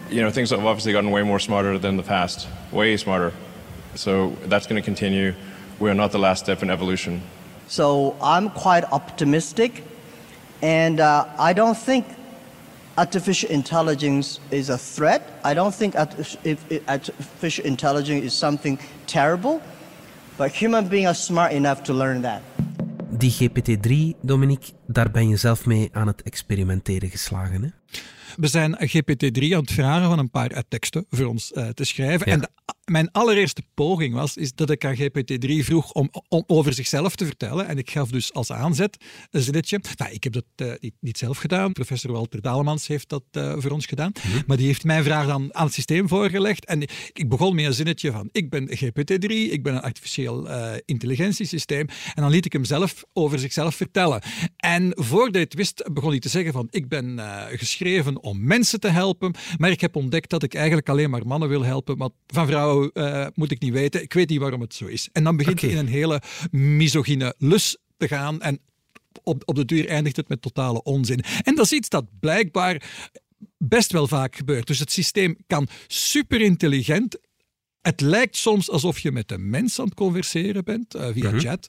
you 0.10 0.22
know, 0.22 0.32
things 0.32 0.50
have 0.52 0.64
obviously 0.64 0.94
gotten 0.94 1.12
way 1.12 1.24
more 1.24 1.40
smarter 1.40 1.78
than 1.78 1.98
the 1.98 2.04
past, 2.04 2.48
way 2.72 2.98
smarter. 2.98 3.34
So 3.96 4.36
that's 4.48 4.68
going 4.68 4.82
to 4.82 4.86
continue. 4.86 5.34
We 5.80 5.90
are 5.90 5.96
not 5.96 6.12
the 6.12 6.20
last 6.20 6.44
step 6.44 6.62
in 6.64 6.70
evolution. 6.70 7.22
So 7.68 8.16
I'm 8.22 8.50
quite 8.50 8.86
optimistic 8.92 9.84
And 10.62 11.00
uh, 11.00 11.26
I 11.38 11.54
don't 11.54 11.78
think 11.78 12.06
artificial 12.96 13.50
intelligence 13.50 14.40
is 14.50 14.70
a 14.70 14.78
threat. 14.78 15.22
I 15.44 15.54
don't 15.54 15.76
think 15.76 15.96
arti- 15.96 16.38
if, 16.44 16.60
if 16.68 16.82
artificial 16.88 17.66
intelligence 17.66 18.24
is 18.24 18.38
something 18.38 18.80
terrible. 19.06 19.62
But 20.38 20.52
human 20.52 20.88
beings 20.88 21.08
are 21.08 21.16
smart 21.16 21.52
enough 21.52 21.84
to 21.84 21.94
learn 21.94 22.22
that. 22.22 22.42
Die 23.10 23.32
GPT-3, 23.32 24.20
Dominique, 24.22 24.74
daar 24.88 25.12
ben 25.12 25.30
je 25.30 25.38
zelf 25.38 25.66
mee 25.66 25.90
aan 25.92 26.08
het 26.08 26.22
experimenteren 26.22 27.10
geslagen, 27.10 27.64
hè? 27.64 27.70
We 28.36 28.48
zijn 28.48 28.78
GPT-3 28.82 29.54
aan 29.54 29.62
het 29.62 29.72
vragen 29.72 30.08
van 30.08 30.20
een 30.20 30.30
paar 30.30 30.64
teksten 30.68 31.06
voor 31.10 31.26
ons 31.26 31.52
uh, 31.52 31.68
te 31.68 31.84
schrijven. 31.84 32.28
En 32.28 32.40
de 32.40 32.50
mijn 32.92 33.12
allereerste 33.12 33.62
poging 33.74 34.14
was 34.14 34.38
is 34.38 34.54
dat 34.54 34.70
ik 34.70 34.86
aan 34.86 34.96
GPT-3 34.96 35.66
vroeg 35.66 35.92
om, 35.92 36.10
om, 36.28 36.44
over 36.48 36.74
zichzelf 36.74 37.16
te 37.16 37.26
vertellen. 37.26 37.68
En 37.68 37.78
ik 37.78 37.92
gaf 37.92 38.10
dus 38.10 38.34
als 38.34 38.52
aanzet 38.52 38.98
een 39.32 39.42
zinnetje. 39.42 39.80
Nou, 39.96 40.12
ik 40.12 40.24
heb 40.24 40.34
dat 40.34 40.46
uh, 40.56 40.74
niet, 40.80 40.94
niet, 41.00 41.18
zelf 41.18 41.38
gedaan. 41.38 41.72
Professor 41.72 42.12
Walter 42.12 42.42
Dalemans 42.42 42.88
heeft 42.88 43.10
dat 43.10 43.24
uh, 43.32 43.54
voor 43.58 43.72
ons 43.72 43.86
gedaan. 43.86 44.12
Mhm. 44.14 44.42
Maar 44.48 44.58
die 44.58 44.66
heeft 44.66 44.84
mijn 44.84 45.04
vraag 45.04 45.28
dan 45.28 45.56
aan 45.56 45.66
het 45.66 45.74
systeem 45.74 46.08
voorgelegd. 46.08 46.66
En 46.66 46.82
ik 47.14 47.30
begon 47.30 47.56
met 47.56 47.66
een 47.66 47.74
zinnetje 47.74 48.12
van: 48.12 48.30
Ik 48.32 48.50
ben 48.50 48.70
GPT-3, 48.70 49.28
ik 49.28 49.64
ben 49.64 49.76
een 49.76 49.82
artificieel 49.82 50.48
uh, 50.48 50.72
intelligentiesysteem. 50.86 51.88
En 52.14 52.22
dan 52.22 52.32
liet 52.32 52.46
ik 52.46 52.54
hem 52.54 52.66
zelf 52.66 53.04
over 53.14 53.40
zichzelf 53.40 53.76
vertellen. 53.76 54.22
En 54.58 54.92
voordat 54.96 55.34
hij 55.34 55.44
het 55.44 55.54
wist, 55.54 55.90
begon 55.94 56.10
hij 56.10 56.20
te 56.20 56.30
zeggen: 56.30 56.54
van, 56.54 56.68
Ik 56.70 56.88
ben 56.88 57.20
geschreven 57.50 58.24
om 58.24 58.44
mensen 58.44 58.80
te 58.80 58.90
helpen. 58.90 59.34
Maar 59.58 59.72
ik 59.72 59.82
heb 59.82 59.96
ontdekt 59.96 60.30
dat 60.30 60.44
ik 60.44 60.54
eigenlijk 60.54 60.90
alleen 60.90 61.10
maar 61.10 61.28
mannen 61.28 61.50
wil 61.50 61.64
helpen. 61.64 61.98
Want 61.98 62.14
van 62.28 62.48
vrouwen 62.48 62.77
uh, 62.84 63.28
moet 63.34 63.52
ik 63.52 63.62
niet 63.62 63.74
weten. 63.74 64.02
Ik 64.02 64.14
weet 64.14 64.30
niet 64.30 64.40
waarom 64.40 64.62
het 64.62 64.74
zo 64.74 64.86
is. 64.86 65.10
En 65.12 65.24
dan 65.24 65.38
begint 65.38 65.64
okay. 65.64 65.70
in 65.70 65.78
een 65.78 65.88
hele 65.88 66.22
misogyne 66.52 67.36
lus 67.38 67.78
te 67.98 68.08
gaan. 68.08 68.42
En 68.42 68.60
op, 69.24 69.42
op 69.46 69.56
de 69.56 69.66
duur 69.66 69.88
eindigt 69.88 70.16
het 70.16 70.28
met 70.28 70.42
totale 70.42 70.84
onzin. 70.84 71.24
En 71.44 71.56
dat 71.56 71.66
is 71.66 71.72
iets 71.72 71.90
dat 71.90 72.06
blijkbaar 72.20 72.82
best 73.58 73.92
wel 73.92 74.08
vaak 74.08 74.36
gebeurt. 74.36 74.68
Dus 74.68 74.80
het 74.80 74.92
systeem 74.92 75.38
kan 75.48 75.68
super 75.88 76.42
intelligent 76.42 77.18
het 77.88 78.02
lijkt 78.02 78.38
soms 78.38 78.70
alsof 78.70 79.00
je 79.00 79.12
met 79.12 79.32
een 79.32 79.50
mens 79.50 79.80
aan 79.80 79.86
het 79.86 79.94
converseren 79.94 80.64
bent 80.64 80.96
uh, 80.96 81.08
via 81.12 81.32
mm 81.32 81.40
chat. 81.40 81.68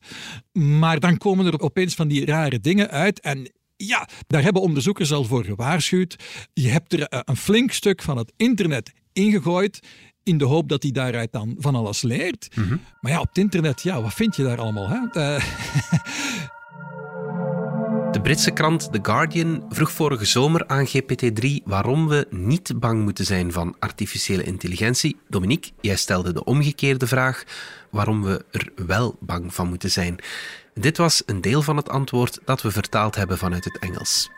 Maar 0.53 1.01
dan 1.01 1.17
komen 1.17 1.47
er 1.47 1.61
opeens 1.61 1.95
van 1.95 2.09
die 2.09 2.25
rare 2.25 2.61
dingen 2.61 2.91
uit. 2.91 3.21
En 3.21 3.53
ja, 3.77 4.09
daar 4.27 4.43
hebben 4.43 4.63
onderzoekers 4.63 5.13
al 5.13 5.25
voor 5.25 5.45
gewaarschuwd. 5.45 6.17
Je 6.53 6.69
hebt 6.69 6.93
er 6.93 6.99
uh, 6.99 7.21
een 7.25 7.37
flink 7.37 7.73
stuk 7.73 8.03
van 8.03 8.17
het 8.17 8.33
internet 8.37 8.93
ingegooid 9.13 9.81
in 10.23 10.39
de 10.39 10.45
hoop 10.45 10.69
dat 10.69 10.83
hij 10.83 10.93
daaruit 10.93 11.33
dan 11.33 11.57
van 11.59 11.75
alles 11.75 12.03
leert. 12.03 12.49
Mhm. 12.55 12.77
Maar 13.01 13.13
ja, 13.13 13.21
op 13.21 13.29
het 13.29 13.39
internet, 13.39 13.83
ja, 13.83 14.03
wat 14.03 14.15
vind 14.15 14.37
je 14.37 14.43
daar 14.43 14.61
allemaal? 14.61 14.89
Hè? 14.89 15.01
De... 15.13 15.39
de 18.13 18.21
Britse 18.21 18.51
krant 18.51 18.93
The 18.93 18.99
Guardian 19.03 19.65
vroeg 19.69 19.93
vorige 19.93 20.25
zomer 20.25 20.67
aan 20.67 20.87
GPT-3 20.87 21.49
waarom 21.65 22.09
we 22.09 22.27
niet 22.31 22.73
bang 22.81 23.03
moeten 23.03 23.25
zijn 23.25 23.53
van 23.53 23.77
artificiële 23.79 24.43
intelligentie. 24.43 25.17
Dominique, 25.29 25.71
jij 25.81 25.97
stelde 25.97 26.33
de 26.33 26.45
omgekeerde 26.45 27.07
vraag 27.07 27.45
waarom 27.91 28.23
we 28.23 28.45
er 28.51 28.73
wel 28.87 29.17
bang 29.21 29.55
van 29.55 29.69
moeten 29.69 29.91
zijn. 29.91 30.19
Dit 30.75 30.97
was 30.97 31.23
een 31.27 31.41
deel 31.41 31.63
van 31.63 31.77
het 31.77 31.89
antwoord 31.89 32.39
dat 32.45 32.63
we 32.63 32.71
vertaald 32.71 33.15
hebben 33.15 33.39
vanuit 33.39 33.65
het 33.65 33.79
Engels. 33.79 34.31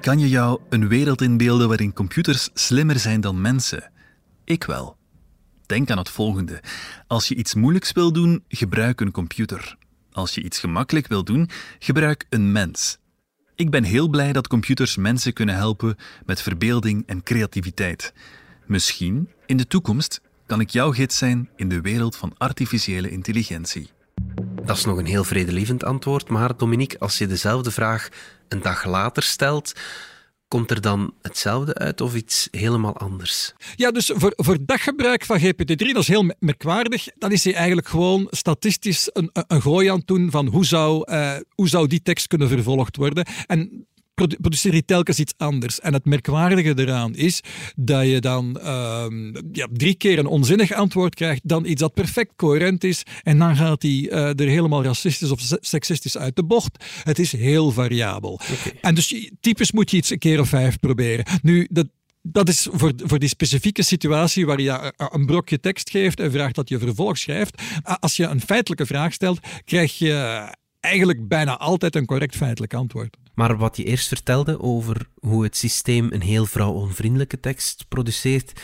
Kan 0.00 0.18
je 0.18 0.28
jou 0.28 0.60
een 0.68 0.88
wereld 0.88 1.22
inbeelden 1.22 1.68
waarin 1.68 1.92
computers 1.92 2.50
slimmer 2.54 2.98
zijn 2.98 3.20
dan 3.20 3.40
mensen? 3.40 3.90
Ik 4.46 4.64
wel. 4.64 4.96
Denk 5.66 5.90
aan 5.90 5.98
het 5.98 6.08
volgende. 6.08 6.62
Als 7.06 7.28
je 7.28 7.34
iets 7.34 7.54
moeilijks 7.54 7.92
wil 7.92 8.12
doen, 8.12 8.44
gebruik 8.48 9.00
een 9.00 9.10
computer. 9.10 9.76
Als 10.12 10.34
je 10.34 10.42
iets 10.42 10.58
gemakkelijk 10.58 11.06
wil 11.06 11.24
doen, 11.24 11.50
gebruik 11.78 12.26
een 12.28 12.52
mens. 12.52 12.98
Ik 13.54 13.70
ben 13.70 13.84
heel 13.84 14.08
blij 14.08 14.32
dat 14.32 14.48
computers 14.48 14.96
mensen 14.96 15.32
kunnen 15.32 15.54
helpen 15.54 15.96
met 16.26 16.42
verbeelding 16.42 17.02
en 17.06 17.22
creativiteit. 17.22 18.12
Misschien, 18.66 19.30
in 19.46 19.56
de 19.56 19.66
toekomst, 19.66 20.20
kan 20.46 20.60
ik 20.60 20.70
jouw 20.70 20.92
gids 20.92 21.18
zijn 21.18 21.48
in 21.56 21.68
de 21.68 21.80
wereld 21.80 22.16
van 22.16 22.34
artificiële 22.36 23.10
intelligentie. 23.10 23.90
Dat 24.64 24.76
is 24.76 24.84
nog 24.84 24.98
een 24.98 25.06
heel 25.06 25.24
vredelievend 25.24 25.84
antwoord, 25.84 26.28
maar 26.28 26.56
Dominique, 26.56 26.98
als 26.98 27.18
je 27.18 27.26
dezelfde 27.26 27.70
vraag 27.70 28.08
een 28.48 28.62
dag 28.62 28.84
later 28.84 29.22
stelt, 29.22 29.72
Komt 30.48 30.70
er 30.70 30.80
dan 30.80 31.14
hetzelfde 31.22 31.74
uit 31.74 32.00
of 32.00 32.14
iets 32.14 32.48
helemaal 32.50 32.96
anders? 32.96 33.52
Ja, 33.74 33.90
dus 33.90 34.10
voor, 34.14 34.32
voor 34.36 34.58
daggebruik 34.60 35.24
van 35.24 35.40
GPT-3, 35.40 35.76
dat 35.76 35.96
is 35.96 36.08
heel 36.08 36.34
merkwaardig. 36.38 37.08
Dan 37.18 37.32
is 37.32 37.44
hij 37.44 37.54
eigenlijk 37.54 37.88
gewoon 37.88 38.26
statistisch 38.30 39.10
een, 39.12 39.30
een 39.32 39.62
gooi 39.62 39.88
aan 39.88 39.98
het 39.98 40.06
doen 40.06 40.30
van 40.30 40.46
hoe 40.46 40.64
zou, 40.64 41.12
uh, 41.12 41.36
hoe 41.54 41.68
zou 41.68 41.86
die 41.86 42.02
tekst 42.02 42.26
kunnen 42.26 42.48
vervolgd 42.48 42.96
worden. 42.96 43.26
En 43.46 43.86
produceer 44.16 44.74
je 44.74 44.84
telkens 44.84 45.18
iets 45.18 45.34
anders. 45.36 45.80
En 45.80 45.92
het 45.92 46.04
merkwaardige 46.04 46.72
eraan 46.76 47.14
is 47.14 47.40
dat 47.76 48.06
je 48.06 48.20
dan 48.20 48.58
uh, 48.62 49.06
ja, 49.52 49.68
drie 49.72 49.94
keer 49.94 50.18
een 50.18 50.26
onzinnig 50.26 50.72
antwoord 50.72 51.14
krijgt, 51.14 51.40
dan 51.44 51.66
iets 51.66 51.80
dat 51.80 51.94
perfect 51.94 52.32
coherent 52.36 52.84
is, 52.84 53.02
en 53.22 53.38
dan 53.38 53.56
gaat 53.56 53.82
hij 53.82 53.90
uh, 53.90 54.28
er 54.28 54.48
helemaal 54.48 54.84
racistisch 54.84 55.30
of 55.30 55.40
seksistisch 55.60 56.18
uit 56.18 56.36
de 56.36 56.44
bocht. 56.44 56.84
Het 57.02 57.18
is 57.18 57.32
heel 57.32 57.70
variabel. 57.70 58.32
Okay. 58.32 58.78
En 58.80 58.94
dus 58.94 59.28
typisch 59.40 59.72
moet 59.72 59.90
je 59.90 59.96
iets 59.96 60.10
een 60.10 60.18
keer 60.18 60.40
of 60.40 60.48
vijf 60.48 60.78
proberen. 60.78 61.24
Nu, 61.42 61.66
dat, 61.70 61.86
dat 62.22 62.48
is 62.48 62.68
voor, 62.70 62.92
voor 62.96 63.18
die 63.18 63.28
specifieke 63.28 63.82
situatie 63.82 64.46
waar 64.46 64.60
je 64.60 64.92
een 64.96 65.26
brokje 65.26 65.60
tekst 65.60 65.90
geeft 65.90 66.20
en 66.20 66.30
vraagt 66.30 66.54
dat 66.54 66.68
je 66.68 66.78
vervolg 66.78 67.18
schrijft. 67.18 67.62
Als 68.00 68.16
je 68.16 68.24
een 68.24 68.40
feitelijke 68.40 68.86
vraag 68.86 69.12
stelt, 69.12 69.38
krijg 69.64 69.98
je 69.98 70.48
eigenlijk 70.86 71.28
bijna 71.28 71.58
altijd 71.58 71.96
een 71.96 72.06
correct 72.06 72.36
feitelijk 72.36 72.74
antwoord. 72.74 73.16
Maar 73.34 73.56
wat 73.56 73.76
je 73.76 73.84
eerst 73.84 74.08
vertelde 74.08 74.60
over 74.60 75.08
hoe 75.14 75.42
het 75.42 75.56
systeem 75.56 76.12
een 76.12 76.22
heel 76.22 76.46
vrouwonvriendelijke 76.46 77.40
tekst 77.40 77.84
produceert, 77.88 78.60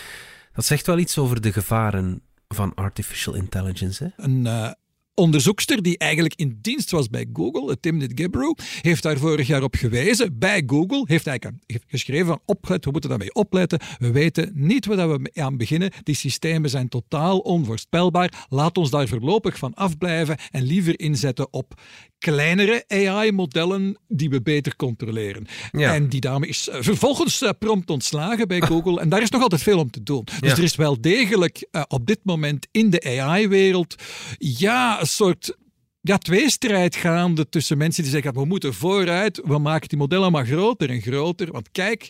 dat 0.53 0.65
zegt 0.65 0.87
wel 0.87 0.99
iets 0.99 1.19
over 1.19 1.41
de 1.41 1.53
gevaren 1.53 2.23
van 2.49 2.75
artificial 2.75 3.35
intelligence. 3.35 4.05
Hè? 4.05 4.25
Een 4.25 4.45
uh, 4.45 4.71
onderzoekster 5.15 5.83
die 5.83 5.99
eigenlijk 5.99 6.35
in 6.35 6.59
dienst 6.61 6.91
was 6.91 7.09
bij 7.09 7.27
Google, 7.33 7.81
Timnit 7.81 8.13
Gebru, 8.15 8.55
heeft 8.81 9.03
daar 9.03 9.19
vorig 9.19 9.47
jaar 9.47 9.63
op 9.63 9.75
gewezen. 9.75 10.39
Bij 10.39 10.63
Google 10.67 11.05
heeft 11.07 11.25
hij 11.25 11.41
geschreven: 11.87 12.41
opgelet, 12.45 12.85
we 12.85 12.91
moeten 12.91 13.11
daarmee 13.11 13.35
opletten. 13.35 13.81
We 13.99 14.11
weten 14.11 14.51
niet 14.55 14.87
waar 14.87 15.21
we 15.21 15.31
aan 15.35 15.57
beginnen. 15.57 15.91
Die 16.03 16.15
systemen 16.15 16.71
zijn 16.71 16.89
totaal 16.89 17.39
onvoorspelbaar. 17.39 18.47
Laat 18.49 18.79
ons 18.79 18.91
daar 18.91 19.09
voorlopig 19.09 19.59
van 19.59 19.75
afblijven 19.75 20.37
en 20.51 20.63
liever 20.63 21.01
inzetten 21.01 21.53
op 21.53 21.81
kleinere 22.23 22.85
AI-modellen 22.89 23.97
die 24.09 24.31
we 24.31 24.43
beter 24.43 24.77
controleren. 24.77 25.47
En 25.71 26.09
die 26.09 26.21
dame 26.21 26.47
is 26.47 26.69
eh, 26.69 26.77
vervolgens 26.81 27.43
uh, 27.43 27.51
prompt 27.59 27.91
ontslagen 27.91 28.49
bij 28.49 28.61
Google. 28.71 29.01
en 29.01 29.09
daar 29.09 29.23
is 29.23 29.31
nog 29.31 29.43
altijd 29.43 29.63
veel 29.63 29.79
om 29.79 29.91
te 29.91 30.03
doen. 30.03 30.27
Dus 30.41 30.53
er 30.53 30.63
is 30.63 30.77
wel 30.77 31.01
degelijk 31.01 31.69
uh, 31.71 31.83
op 31.89 32.07
dit 32.07 32.19
moment 32.23 32.67
in 32.71 32.91
de 32.91 33.21
AI-wereld 33.21 33.95
ja, 34.39 35.01
een 35.01 35.07
soort 35.07 35.57
ja, 36.01 36.19
tweestrijd 36.19 36.97
gaande 36.97 37.49
tussen 37.49 37.79
mensen 37.79 38.03
die 38.03 38.13
zeggen 38.13 38.35
we 38.35 38.45
moeten 38.45 38.75
vooruit, 38.75 39.41
we 39.45 39.59
maken 39.59 39.89
die 39.89 39.99
modellen 39.99 40.33
maar 40.33 40.47
groter 40.47 40.91
en 40.91 41.01
groter. 41.01 41.53
Want 41.53 41.71
kijk, 41.71 42.09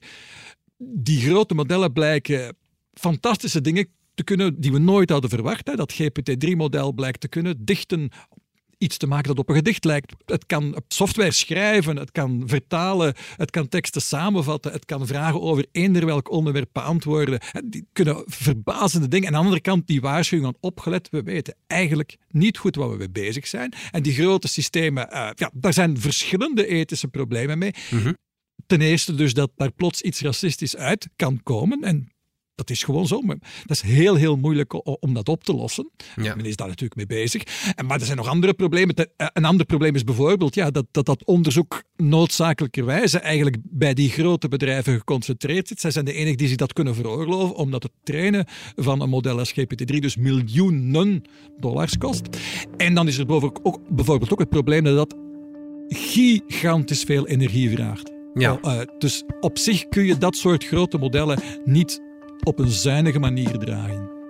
die 0.79 1.21
grote 1.21 1.55
modellen 1.55 1.93
blijken 1.93 2.57
fantastische 2.93 3.61
dingen 3.61 3.89
te 4.15 4.25
kunnen 4.25 4.61
die 4.61 4.73
we 4.73 4.79
nooit 4.79 5.11
hadden 5.11 5.31
verwacht. 5.31 5.67
Hè. 5.67 5.77
Dat 5.77 5.93
GPT-3-model 5.93 6.93
blijkt 6.93 7.21
te 7.21 7.29
kunnen 7.29 7.65
dichten 7.65 8.11
iets 8.83 8.97
te 8.97 9.07
maken 9.07 9.29
dat 9.29 9.39
op 9.39 9.49
een 9.49 9.55
gedicht 9.55 9.85
lijkt. 9.85 10.13
Het 10.25 10.47
kan 10.47 10.83
software 10.89 11.33
schrijven, 11.33 11.97
het 11.97 12.11
kan 12.11 12.43
vertalen, 12.47 13.15
het 13.37 13.51
kan 13.51 13.69
teksten 13.69 14.03
samenvatten, 14.03 14.73
het 14.73 14.85
kan 14.85 15.07
vragen 15.07 15.41
over 15.41 15.67
eender 15.73 16.07
welk 16.07 16.31
onderwerp 16.31 16.69
beantwoorden. 16.73 17.41
Die 17.65 17.87
kunnen 17.93 18.23
verbazende 18.27 19.09
dingen. 19.09 19.29
En 19.29 19.35
aan 19.35 19.41
de 19.41 19.47
andere 19.47 19.63
kant 19.63 19.87
die 19.87 20.01
waarschuwing 20.01 20.49
aan 20.49 20.61
opgelet. 20.61 21.09
We 21.11 21.23
weten 21.23 21.55
eigenlijk 21.67 22.17
niet 22.29 22.59
goed 22.59 22.77
waar 22.77 22.91
we 22.91 22.97
mee 22.97 23.11
bezig 23.11 23.47
zijn. 23.47 23.73
En 23.91 24.03
die 24.03 24.15
grote 24.15 24.49
systemen, 24.49 25.09
uh, 25.13 25.29
ja, 25.35 25.51
daar 25.55 25.73
zijn 25.73 26.01
verschillende 26.01 26.67
ethische 26.67 27.09
problemen 27.09 27.59
mee. 27.59 27.75
Mhm. 27.91 28.13
Ten 28.67 28.81
eerste 28.81 29.15
dus 29.15 29.35
dat 29.35 29.51
daar 29.57 29.73
plots 29.73 30.03
iets 30.03 30.21
racistisch 30.21 30.77
uit 30.77 31.09
kan 31.17 31.43
komen. 31.43 31.83
En 31.83 32.13
dat 32.55 32.71
is 32.71 32.83
gewoon 32.83 33.07
zo. 33.07 33.21
Maar 33.21 33.37
dat 33.67 33.77
is 33.77 33.81
heel, 33.81 34.15
heel 34.15 34.37
moeilijk 34.37 35.03
om 35.03 35.15
dat 35.15 35.29
op 35.29 35.45
te 35.45 35.55
lossen. 35.55 35.91
Ja. 36.17 36.35
Men 36.35 36.45
is 36.45 36.57
daar 36.57 36.69
natuurlijk 36.69 36.97
mee 36.97 37.19
bezig. 37.19 37.43
En, 37.75 37.87
maar 37.87 38.01
er 38.01 38.07
zijn 38.07 38.17
nog 38.17 38.29
andere 38.29 38.55
problemen. 38.55 38.95
Eh, 38.95 39.27
een 39.33 39.45
ander 39.45 39.67
probleem 39.67 39.95
is 39.95 40.05
bijvoorbeeld 40.05 40.55
ja, 40.55 40.71
dat, 40.71 40.87
dat 40.91 41.07
dat 41.07 41.25
onderzoek 41.25 41.83
noodzakelijkerwijze 41.97 43.19
eigenlijk 43.19 43.57
bij 43.63 43.95
die 43.95 44.11
grote 44.11 44.49
bedrijven 44.49 44.99
geconcentreerd 44.99 45.69
zit. 45.69 45.81
Zij 45.81 45.91
zijn 45.91 46.05
de 46.05 46.13
enigen 46.13 46.39
die 46.39 46.49
zich 46.49 46.57
dat 46.57 46.73
kunnen 46.73 46.95
veroorloven, 46.95 47.57
omdat 47.57 47.83
het 47.83 47.93
trainen 48.03 48.47
van 48.77 49.01
een 49.01 49.09
model 49.09 49.39
als 49.39 49.55
GPT-3 49.61 49.99
dus 49.99 50.17
miljoenen 50.17 51.23
dollars 51.61 51.99
kost. 51.99 52.29
En 52.77 52.95
dan 52.95 53.09
is 53.09 53.19
er 53.19 53.29
ook, 53.29 53.81
bijvoorbeeld 53.89 54.33
ook 54.33 54.39
het 54.39 54.49
probleem 54.49 54.85
dat 54.85 54.97
dat 54.97 55.17
gigantisch 55.89 57.03
veel 57.03 57.27
energie 57.27 57.71
vraagt. 57.71 58.13
Ja. 58.35 58.59
Uh, 58.63 58.81
dus 58.99 59.23
op 59.41 59.59
zich 59.59 59.89
kun 59.89 60.05
je 60.05 60.19
dat 60.19 60.37
soort 60.37 60.65
grote 60.65 60.99
modellen 60.99 61.43
niet 61.65 62.01
op 62.45 62.59
een 62.59 62.71
zuinige 62.71 63.19
manier 63.19 63.59
draaien. 63.59 64.22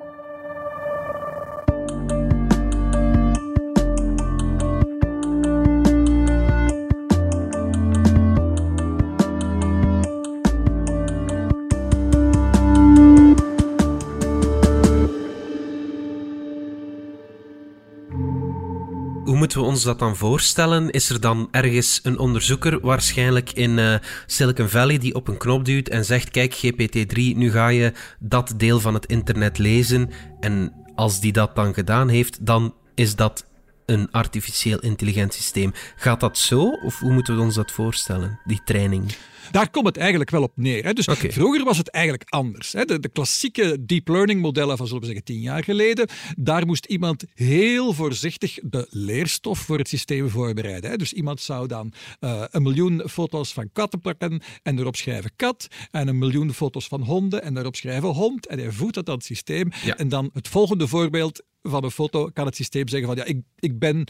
We 19.60 19.66
ons 19.66 19.82
dat 19.82 19.98
dan 19.98 20.16
voorstellen? 20.16 20.90
Is 20.90 21.10
er 21.10 21.20
dan 21.20 21.48
ergens 21.50 22.00
een 22.02 22.18
onderzoeker, 22.18 22.80
waarschijnlijk 22.80 23.52
in 23.52 23.78
uh, 23.78 23.94
Silicon 24.26 24.68
Valley, 24.68 24.98
die 24.98 25.14
op 25.14 25.28
een 25.28 25.36
knop 25.36 25.64
duwt 25.64 25.88
en 25.88 26.04
zegt: 26.04 26.30
Kijk, 26.30 26.54
GPT-3, 26.54 27.14
nu 27.14 27.50
ga 27.50 27.68
je 27.68 27.92
dat 28.18 28.54
deel 28.56 28.80
van 28.80 28.94
het 28.94 29.06
internet 29.06 29.58
lezen. 29.58 30.10
En 30.40 30.72
als 30.94 31.20
die 31.20 31.32
dat 31.32 31.54
dan 31.56 31.74
gedaan 31.74 32.08
heeft, 32.08 32.46
dan 32.46 32.74
is 32.94 33.16
dat 33.16 33.46
een 33.86 34.10
artificieel 34.10 34.78
intelligent 34.78 35.34
systeem. 35.34 35.72
Gaat 35.96 36.20
dat 36.20 36.38
zo? 36.38 36.68
Of 36.68 36.98
hoe 36.98 37.12
moeten 37.12 37.36
we 37.36 37.42
ons 37.42 37.54
dat 37.54 37.70
voorstellen, 37.70 38.40
die 38.44 38.60
training? 38.64 39.14
Daar 39.50 39.70
komt 39.70 39.86
het 39.86 39.96
eigenlijk 39.96 40.30
wel 40.30 40.42
op 40.42 40.52
neer. 40.54 40.84
Hè. 40.84 40.92
Dus 40.92 41.08
vroeger 41.10 41.64
was 41.64 41.78
het 41.78 41.90
eigenlijk 41.90 42.30
anders. 42.30 42.72
Hè. 42.72 42.84
De, 42.84 43.00
de, 43.00 43.08
klassieke 43.08 43.84
deep 43.84 44.08
learning 44.08 44.40
modellen 44.40 44.76
van, 44.76 44.86
zullen 44.86 45.00
we 45.00 45.06
zeggen, 45.06 45.24
tien 45.24 45.40
jaar 45.40 45.64
geleden, 45.64 46.08
daar 46.38 46.66
moest 46.66 46.84
iemand 46.84 47.24
heel 47.34 47.92
voorzichtig 47.92 48.58
de 48.62 48.86
leerstof 48.90 49.58
voor 49.58 49.78
het 49.78 49.88
systeem 49.88 50.28
voorbereiden. 50.28 50.90
Hè. 50.90 50.96
Dus 50.96 51.12
iemand 51.12 51.40
zou 51.40 51.66
dan 51.66 51.92
uh, 52.20 52.44
een 52.50 52.62
miljoen 52.62 53.02
foto's 53.08 53.52
van 53.52 53.70
katten 53.72 54.00
pakken 54.00 54.42
en 54.62 54.78
erop 54.78 54.96
schrijven 54.96 55.30
kat, 55.36 55.66
en 55.90 56.08
een 56.08 56.18
miljoen 56.18 56.52
foto's 56.52 56.88
van 56.88 57.02
honden 57.02 57.42
en 57.42 57.54
daarop 57.54 57.76
schrijven 57.76 58.08
hond, 58.08 58.46
en 58.46 58.58
hij 58.58 58.72
voedt 58.72 58.94
dat 58.94 59.08
aan 59.08 59.14
het 59.14 59.24
systeem. 59.24 59.70
En 59.96 60.08
dan 60.08 60.30
het 60.32 60.48
volgende 60.48 60.88
voorbeeld 60.88 61.42
van 61.62 61.84
een 61.84 61.90
foto 61.90 62.30
kan 62.32 62.46
het 62.46 62.56
systeem 62.56 62.88
zeggen 62.88 63.08
van 63.08 63.16
ja, 63.16 63.24
ik, 63.24 63.42
ik 63.58 63.78
ben 63.78 64.08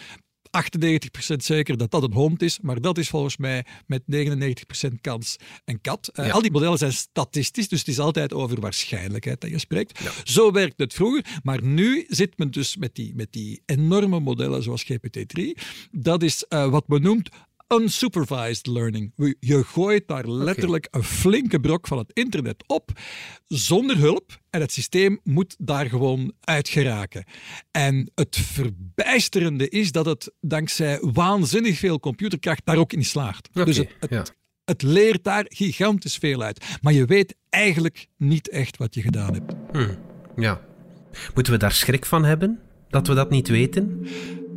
98% 0.53 1.37
zeker 1.37 1.77
dat 1.77 1.91
dat 1.91 2.03
een 2.03 2.13
hond 2.13 2.43
is, 2.43 2.61
maar 2.61 2.81
dat 2.81 2.99
is 2.99 3.09
volgens 3.09 3.37
mij 3.37 3.65
met 3.87 4.03
99% 4.89 5.01
kans 5.01 5.37
een 5.65 5.81
kat. 5.81 6.11
Uh, 6.15 6.35
Al 6.35 6.43
die 6.43 6.51
modellen 6.51 6.79
zijn 6.79 6.93
statistisch, 6.93 7.69
dus 7.69 7.79
het 7.79 7.89
is 7.89 7.99
altijd 7.99 8.33
over 8.33 8.61
waarschijnlijkheid 8.61 9.41
dat 9.41 9.51
je 9.51 9.59
spreekt. 9.59 10.01
Zo 10.25 10.53
werkt 10.53 10.79
het 10.79 10.95
vroeger, 10.95 11.41
maar 11.43 11.63
nu 11.63 12.05
zit 12.09 12.39
men 12.39 12.51
dus 12.51 12.77
met 12.77 12.95
die, 12.95 13.15
met 13.15 13.33
die 13.33 13.63
enorme 13.67 14.21
modellen 14.21 14.63
zoals 14.63 14.87
GPT-3. 14.93 15.43
Dat 15.91 16.23
is 16.23 16.45
uh, 16.49 16.69
wat 16.69 16.89
men 16.89 17.03
noemt 17.03 17.29
unsupervised 17.73 18.67
learning. 18.67 19.13
Je 19.41 19.65
gooit 19.65 20.09
daar 20.09 20.29
letterlijk 20.29 20.89
een 20.91 21.05
flinke 21.05 21.61
brok 21.61 21.87
van 21.87 21.99
het 21.99 22.11
internet 22.13 22.65
op 22.67 22.91
zonder 23.47 23.97
hulp 23.97 24.41
en 24.51 24.61
het 24.61 24.73
systeem 24.73 25.21
moet 25.23 25.57
daar 25.59 25.89
gewoon 25.89 26.33
uit 26.41 26.69
geraken. 26.69 27.25
En 27.71 28.11
het 28.15 28.37
verbijsterende 28.37 29.69
is 29.69 29.93
dat 29.93 30.07
het 30.07 30.33
dankzij 30.41 30.99
waanzinnig 31.01 31.79
veel 31.79 32.01
computerkracht 32.01 32.65
daar 32.65 32.77
ook 32.77 32.93
in 32.93 33.05
slaagt. 33.05 33.49
dus 33.53 33.77
het, 33.77 33.89
het, 34.01 34.35
het, 34.65 34.83
leert 34.83 35.25
daar 35.25 35.45
gigantisch 35.49 36.17
veel 36.17 36.43
uit. 36.43 36.65
Maar 36.81 36.93
je 36.93 37.05
weet 37.05 37.37
eigenlijk 37.49 38.07
niet 38.17 38.49
echt 38.49 38.77
wat 38.77 38.95
je 38.95 39.03
gedaan 39.03 39.35
hebt. 39.35 39.53
Hmm. 39.73 39.99
Ja. 40.37 40.61
Moeten 41.35 41.53
we 41.53 41.59
daar 41.59 41.73
schrik 41.73 42.07
van 42.07 42.25
hebben? 42.25 42.61
Dat 42.89 43.07
we 43.07 43.15
dat 43.15 43.31
niet 43.31 43.49
weten? 43.49 44.07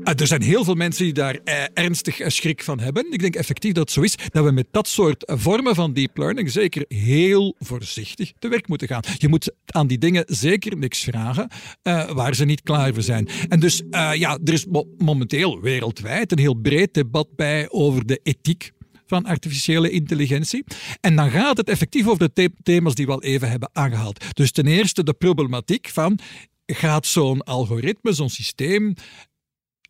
Ah, 0.05 0.19
er 0.19 0.27
zijn 0.27 0.41
heel 0.41 0.63
veel 0.63 0.75
mensen 0.75 1.03
die 1.03 1.13
daar 1.13 1.39
eh, 1.43 1.63
ernstig 1.73 2.21
schrik 2.25 2.63
van 2.63 2.79
hebben. 2.79 3.11
Ik 3.11 3.19
denk 3.19 3.35
effectief 3.35 3.71
dat 3.71 3.83
het 3.83 3.91
zo 3.91 4.01
is 4.01 4.15
dat 4.31 4.43
we 4.43 4.51
met 4.51 4.67
dat 4.71 4.87
soort 4.87 5.31
vormen 5.35 5.75
van 5.75 5.93
deep 5.93 6.17
learning 6.17 6.51
zeker 6.51 6.85
heel 6.87 7.55
voorzichtig 7.59 8.31
te 8.39 8.47
werk 8.47 8.67
moeten 8.67 8.87
gaan. 8.87 9.01
Je 9.17 9.27
moet 9.27 9.53
aan 9.65 9.87
die 9.87 9.97
dingen 9.97 10.23
zeker 10.27 10.77
niks 10.77 11.03
vragen 11.03 11.47
uh, 11.83 12.11
waar 12.11 12.35
ze 12.35 12.45
niet 12.45 12.61
klaar 12.61 12.93
voor 12.93 13.03
zijn. 13.03 13.29
En 13.49 13.59
dus 13.59 13.83
ja, 14.13 14.39
er 14.43 14.53
is 14.53 14.65
momenteel 14.97 15.61
wereldwijd 15.61 16.31
een 16.31 16.39
heel 16.39 16.53
breed 16.53 16.93
debat 16.93 17.27
bij 17.35 17.69
over 17.69 18.05
de 18.05 18.19
ethiek 18.23 18.71
van 19.07 19.25
artificiële 19.25 19.89
intelligentie. 19.89 20.63
En 21.01 21.15
dan 21.15 21.29
gaat 21.31 21.57
het 21.57 21.69
effectief 21.69 22.07
over 22.07 22.29
de 22.33 22.51
thema's 22.63 22.95
die 22.95 23.05
we 23.05 23.11
al 23.11 23.23
even 23.23 23.49
hebben 23.49 23.69
aangehaald. 23.73 24.25
Dus 24.35 24.51
ten 24.51 24.67
eerste 24.67 25.03
de 25.03 25.13
problematiek 25.13 25.89
van 25.89 26.19
gaat 26.65 27.05
zo'n 27.05 27.43
algoritme, 27.43 28.13
zo'n 28.13 28.29
systeem 28.29 28.93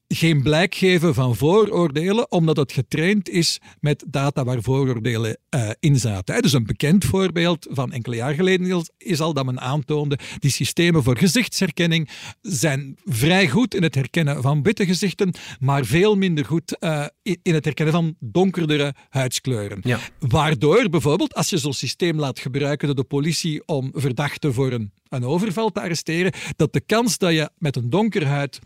geen 0.08 0.44
blijk 0.44 0.76
geven 0.76 1.13
van 1.13 1.36
vooroordelen, 1.36 2.32
omdat 2.32 2.58
het 2.58 2.72
getraind 2.72 3.30
is 3.30 3.60
met 3.80 4.06
data 4.08 4.44
waar 4.44 4.62
vooroordelen 4.62 5.38
uh, 5.56 5.70
in 5.80 6.00
zaten. 6.00 6.41
Dus 6.41 6.54
een 6.54 6.65
bekend 6.65 7.06
voorbeeld 7.06 7.68
van 7.70 7.91
enkele 7.91 8.15
jaar 8.15 8.34
geleden 8.34 8.86
is 8.98 9.20
al 9.20 9.34
dat 9.34 9.46
men 9.46 9.62
aantoonde 9.62 10.20
die 10.39 10.52
systemen 10.52 11.04
voor 11.04 11.18
gezichtsherkenning 11.18 12.10
zijn 12.41 12.98
vrij 13.04 13.50
goed 13.50 13.76
in 13.76 13.84
het 13.84 13.96
herkennen 13.96 14.41
van 14.41 14.63
witte 14.63 14.86
gezichten, 14.86 15.34
maar 15.60 15.86
veel 15.86 16.15
minder 16.15 16.46
goed 16.46 16.78
uh, 16.80 17.06
in 17.22 17.54
het 17.54 17.65
herkennen 17.65 17.94
van 17.94 18.15
donkerdere 18.20 18.94
huidskleuren. 19.10 19.80
Ja. 19.84 20.00
Waardoor 20.20 20.89
bijvoorbeeld, 20.89 21.34
als 21.34 21.50
je 21.50 21.58
zo'n 21.58 21.74
systeem 21.74 22.20
laat 22.20 22.39
gebruiken 22.39 22.88
door 22.88 22.96
de 22.96 23.04
politie 23.04 23.68
om 23.68 23.91
verdachten 23.94 24.54
voor 24.54 24.72
een, 24.72 24.91
een 25.10 25.24
overval 25.24 25.70
te 25.70 25.82
arresteren, 25.82 26.34
dat 26.56 26.74
de 26.74 26.82
kans 26.82 27.18
dat 27.18 27.32
je 27.32 27.50
met 27.58 27.76
een 27.76 27.89
donker 27.89 28.26
huid 28.26 28.60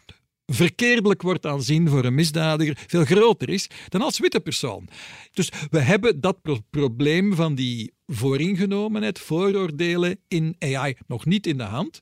verkeerdelijk 0.49 1.21
wordt 1.21 1.45
aanzien 1.45 1.89
voor 1.89 2.05
een 2.05 2.15
misdadiger 2.15 2.77
veel 2.87 3.05
groter 3.05 3.49
is 3.49 3.69
dan 3.87 4.01
als 4.01 4.19
witte 4.19 4.39
persoon. 4.39 4.87
Dus 5.31 5.51
we 5.69 5.79
hebben 5.79 6.21
dat 6.21 6.37
probleem 6.69 7.35
van 7.35 7.55
die 7.55 7.93
vooringenomenheid, 8.07 9.19
vooroordelen 9.19 10.19
in 10.27 10.55
AI 10.59 10.95
nog 11.07 11.25
niet 11.25 11.47
in 11.47 11.57
de 11.57 11.63
hand. 11.63 11.99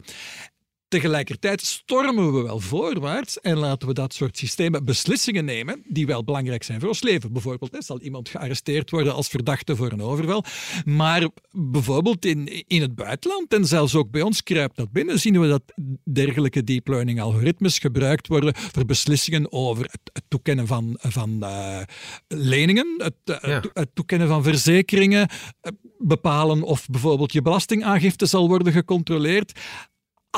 Tegelijkertijd 0.88 1.62
stormen 1.62 2.34
we 2.34 2.42
wel 2.42 2.60
voorwaarts 2.60 3.40
en 3.40 3.58
laten 3.58 3.88
we 3.88 3.94
dat 3.94 4.14
soort 4.14 4.38
systemen 4.38 4.86
beslissingen 4.86 5.46
nemen 5.46 5.84
die 5.88 6.06
wel 6.06 6.24
belangrijk 6.24 6.64
zijn 6.64 6.80
voor 6.80 6.90
ons 6.90 7.02
leven. 7.02 7.34
Bijvoorbeeld 7.34 7.72
hè, 7.72 7.82
zal 7.82 8.02
iemand 8.02 8.30
gearresteerd 8.30 8.90
worden 8.90 9.14
als 9.14 9.28
verdachte 9.28 9.76
voor 9.76 9.92
een 9.92 10.02
overval. 10.02 10.44
Maar 10.86 11.30
bijvoorbeeld 11.52 12.26
in, 12.26 12.68
in 12.68 12.82
het 12.82 12.96
buitenland 12.96 13.54
en 13.54 13.66
zelfs 13.66 13.96
ook 13.96 14.12
bij 14.12 14.22
ons 14.22 14.44
kruipt 14.44 14.76
dat 14.76 14.92
binnen, 14.92 15.20
zien 15.20 15.42
we 15.42 15.48
dat 15.48 15.62
dergelijke 16.04 16.64
deep 16.64 16.88
learning 16.88 17.22
algoritmes 17.22 17.80
gebruikt 17.80 18.28
worden 18.28 18.56
voor 18.56 18.86
beslissingen 18.86 19.52
over 19.52 19.84
het, 19.84 20.24
toekennen 20.28 20.68
van, 20.68 20.98
van 21.00 21.38
uh, 21.40 21.82
leningen, 22.28 22.96
het, 22.98 23.44
uh, 23.44 23.62
het, 23.74 23.90
toekennen 23.94 24.28
van 24.28 24.44
verzekeringen, 24.44 25.30
uh, 25.30 25.72
bepalen 25.98 26.64
of 26.64 26.88
bijvoorbeeld 26.88 27.34
je 27.34 27.42
belastingaangifte 27.42 28.26
zal 28.26 28.48
worden 28.48 28.74
gecontroleerd 28.74 29.60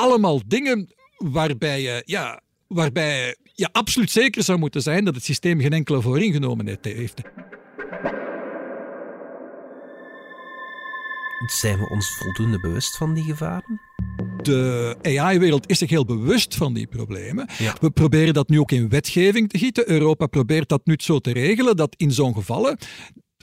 allemaal 0.00 0.40
dingen 0.46 0.94
waarbij 1.16 1.82
je, 1.82 2.02
ja, 2.04 2.40
waarbij 2.66 3.36
je 3.42 3.68
absoluut 3.72 4.10
zeker 4.10 4.42
zou 4.42 4.58
moeten 4.58 4.82
zijn 4.82 5.04
dat 5.04 5.14
het 5.14 5.24
systeem 5.24 5.60
geen 5.60 5.72
enkele 5.72 6.00
vooringenomenheid 6.00 6.84
heeft. 6.84 7.20
Zijn 11.46 11.78
we 11.78 11.88
ons 11.88 12.16
voldoende 12.18 12.60
bewust 12.60 12.96
van 12.96 13.14
die 13.14 13.24
gevaren? 13.24 13.80
De 14.42 14.96
AI-wereld 15.02 15.68
is 15.68 15.78
zich 15.78 15.90
heel 15.90 16.04
bewust 16.04 16.54
van 16.54 16.74
die 16.74 16.86
problemen. 16.86 17.48
We 17.80 17.90
proberen 17.90 18.34
dat 18.34 18.48
nu 18.48 18.60
ook 18.60 18.72
in 18.72 18.88
wetgeving 18.88 19.48
te 19.48 19.58
gieten. 19.58 19.90
Europa 19.90 20.26
probeert 20.26 20.68
dat 20.68 20.80
nu 20.84 20.94
zo 20.96 21.18
te 21.18 21.32
regelen 21.32 21.76
dat 21.76 21.94
in 21.96 22.12
zo'n 22.12 22.34
gevallen 22.34 22.78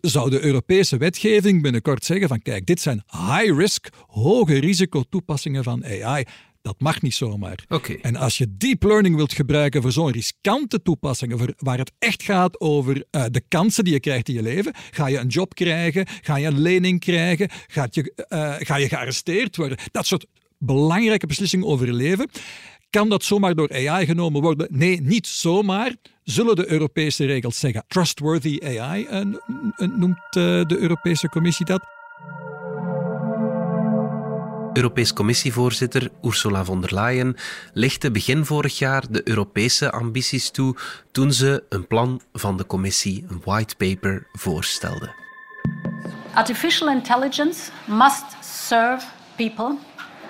zou 0.01 0.29
de 0.29 0.45
Europese 0.45 0.97
wetgeving 0.97 1.61
binnenkort 1.61 2.05
zeggen 2.05 2.27
van 2.27 2.41
kijk, 2.41 2.65
dit 2.65 2.81
zijn 2.81 3.03
high-risk, 3.07 3.89
hoge 4.07 4.59
risico 4.59 5.03
toepassingen 5.09 5.63
van 5.63 5.85
AI. 5.85 6.25
Dat 6.67 6.79
mag 6.79 7.01
niet 7.01 7.13
zomaar. 7.13 7.65
Okay. 7.69 7.99
En 8.01 8.15
als 8.15 8.37
je 8.37 8.57
deep 8.57 8.83
learning 8.83 9.15
wilt 9.15 9.33
gebruiken 9.33 9.81
voor 9.81 9.91
zo'n 9.91 10.11
riskante 10.11 10.81
toepassingen, 10.81 11.55
waar 11.57 11.77
het 11.77 11.91
echt 11.99 12.23
gaat 12.23 12.59
over 12.59 12.95
uh, 13.11 13.25
de 13.31 13.41
kansen 13.47 13.83
die 13.83 13.93
je 13.93 13.99
krijgt 13.99 14.27
in 14.27 14.33
je 14.33 14.41
leven, 14.41 14.73
ga 14.91 15.07
je 15.07 15.17
een 15.17 15.27
job 15.27 15.55
krijgen, 15.55 16.05
ga 16.21 16.35
je 16.35 16.47
een 16.47 16.59
lening 16.59 16.99
krijgen, 16.99 17.49
gaat 17.67 17.95
je, 17.95 18.25
uh, 18.29 18.55
ga 18.57 18.75
je 18.75 18.87
gearresteerd 18.87 19.55
worden, 19.55 19.77
dat 19.91 20.05
soort 20.05 20.25
belangrijke 20.57 21.27
beslissingen 21.27 21.67
over 21.67 21.85
je 21.85 21.93
leven, 21.93 22.29
kan 22.89 23.09
dat 23.09 23.23
zomaar 23.23 23.55
door 23.55 23.71
AI 23.73 24.05
genomen 24.05 24.41
worden? 24.41 24.67
Nee, 24.69 25.01
niet 25.01 25.27
zomaar. 25.27 25.95
Zullen 26.23 26.55
de 26.55 26.71
Europese 26.71 27.25
regels 27.25 27.59
zeggen? 27.59 27.83
Trustworthy 27.87 28.59
AI 28.63 29.07
uh, 29.11 29.21
noemt 29.97 30.19
de 30.31 30.77
Europese 30.79 31.29
Commissie 31.29 31.65
dat. 31.65 31.96
Europees 34.77 35.11
Commissievoorzitter 35.13 36.11
Ursula 36.21 36.63
von 36.63 36.81
der 36.81 36.91
Leyen 36.91 37.35
lichtte 37.73 38.11
begin 38.11 38.45
vorig 38.45 38.79
jaar 38.79 39.03
de 39.09 39.21
Europese 39.27 39.91
ambities 39.91 40.51
toe 40.51 40.75
toen 41.11 41.31
ze 41.33 41.63
een 41.69 41.87
plan 41.87 42.21
van 42.33 42.57
de 42.57 42.65
commissie, 42.65 43.25
een 43.29 43.41
white 43.43 43.75
paper, 43.75 44.27
voorstelde. 44.33 45.09
Artificial 46.33 46.89
intelligence 46.89 47.71
must 47.85 48.25
serve 48.41 49.05
people 49.35 49.77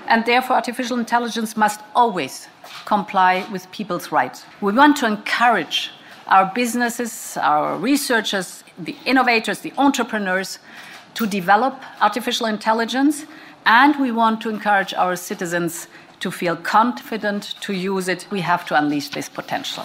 and 0.07 0.25
therefore 0.25 0.55
artificial 0.55 0.97
intelligence 0.97 1.59
must 1.59 1.79
always 1.93 2.47
comply 2.85 3.45
with 3.51 3.67
people's 3.69 4.09
rights. 4.09 4.43
We 4.59 4.73
want 4.73 4.99
to 4.99 5.05
encourage 5.05 5.91
our 6.25 6.51
businesses, 6.53 7.37
our 7.37 7.83
researchers, 7.83 8.63
the 8.83 8.95
innovators, 9.03 9.59
the 9.59 9.71
entrepreneurs 9.75 10.59
to 11.13 11.25
develop 11.25 11.73
artificial 11.99 12.47
intelligence 12.47 13.25
and 13.67 13.95
we 13.97 14.13
want 14.13 14.41
to 14.41 14.49
encourage 14.49 14.95
our 14.97 15.17
citizens 15.17 15.87
to 16.17 16.31
feel 16.31 16.57
confident 16.61 17.61
to 17.61 17.73
use 17.73 18.11
it. 18.11 18.27
We 18.29 18.41
have 18.41 18.65
to 18.65 18.75
unleash 18.75 19.07
this 19.07 19.29
potential. 19.29 19.83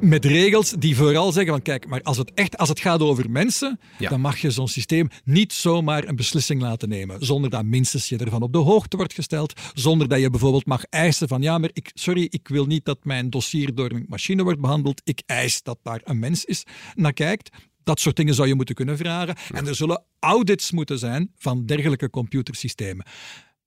met 0.00 0.24
regels 0.24 0.70
die 0.70 0.96
vooral 0.96 1.32
zeggen 1.32 1.52
van 1.52 1.62
kijk, 1.62 1.86
maar 1.86 2.02
als 2.02 2.16
het 2.16 2.34
echt 2.34 2.56
als 2.58 2.68
het 2.68 2.80
gaat 2.80 3.00
over 3.00 3.30
mensen, 3.30 3.80
Ja. 3.98 4.08
dan 4.08 4.20
mag 4.20 4.38
je 4.38 4.50
zo'n 4.50 4.68
systeem 4.68 5.08
niet 5.24 5.52
zomaar 5.52 6.08
een 6.08 6.16
beslissing 6.16 6.60
laten 6.60 6.88
nemen, 6.88 7.26
zonder 7.26 7.50
dat 7.50 7.64
minstens 7.64 8.08
je 8.08 8.16
ervan 8.18 8.42
op 8.42 8.52
de 8.52 8.58
hoogte 8.58 8.96
wordt 8.96 9.12
gesteld, 9.14 9.52
zonder 9.74 10.08
dat 10.08 10.20
je 10.20 10.30
bijvoorbeeld 10.30 10.66
mag 10.66 10.84
eisen 10.84 11.28
van 11.28 11.42
ja, 11.42 11.58
maar 11.58 11.70
ik, 11.72 11.90
sorry, 11.94 12.26
ik 12.30 12.48
wil 12.48 12.66
niet 12.66 12.84
dat 12.84 12.98
mijn 13.04 13.30
dossier 13.30 13.74
door 13.74 13.90
een 13.90 14.06
machine 14.08 14.42
wordt 14.42 14.60
behandeld, 14.60 15.00
ik 15.04 15.22
eis 15.26 15.62
dat 15.62 15.78
daar 15.82 16.00
een 16.04 16.18
mens 16.18 16.44
is 16.44 16.64
naar 16.94 17.12
kijkt. 17.12 17.50
Dat 17.84 18.00
soort 18.00 18.16
dingen 18.16 18.34
zou 18.34 18.48
je 18.48 18.54
moeten 18.54 18.74
kunnen 18.74 18.96
vragen. 18.96 19.36
En 19.50 19.66
er 19.66 19.74
zullen 19.74 20.04
audits 20.18 20.70
moeten 20.70 20.98
zijn 20.98 21.32
van 21.36 21.66
dergelijke 21.66 22.10
computersystemen. 22.10 23.06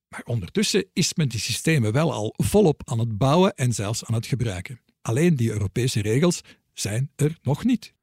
Maar 0.09 0.21
ondertussen 0.25 0.85
is 0.93 1.13
men 1.13 1.29
die 1.29 1.39
systemen 1.39 1.91
wel 1.91 2.13
al 2.13 2.33
volop 2.37 2.81
aan 2.85 2.99
het 2.99 3.17
bouwen 3.17 3.53
en 3.53 3.73
zelfs 3.73 4.05
aan 4.05 4.13
het 4.13 4.25
gebruiken. 4.25 4.79
Alleen 5.01 5.35
die 5.35 5.51
Europese 5.51 6.01
regels 6.01 6.41
zijn 6.73 7.11
er 7.15 7.37
nog 7.41 7.63
niet. 7.63 7.93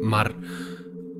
Maar 0.00 0.34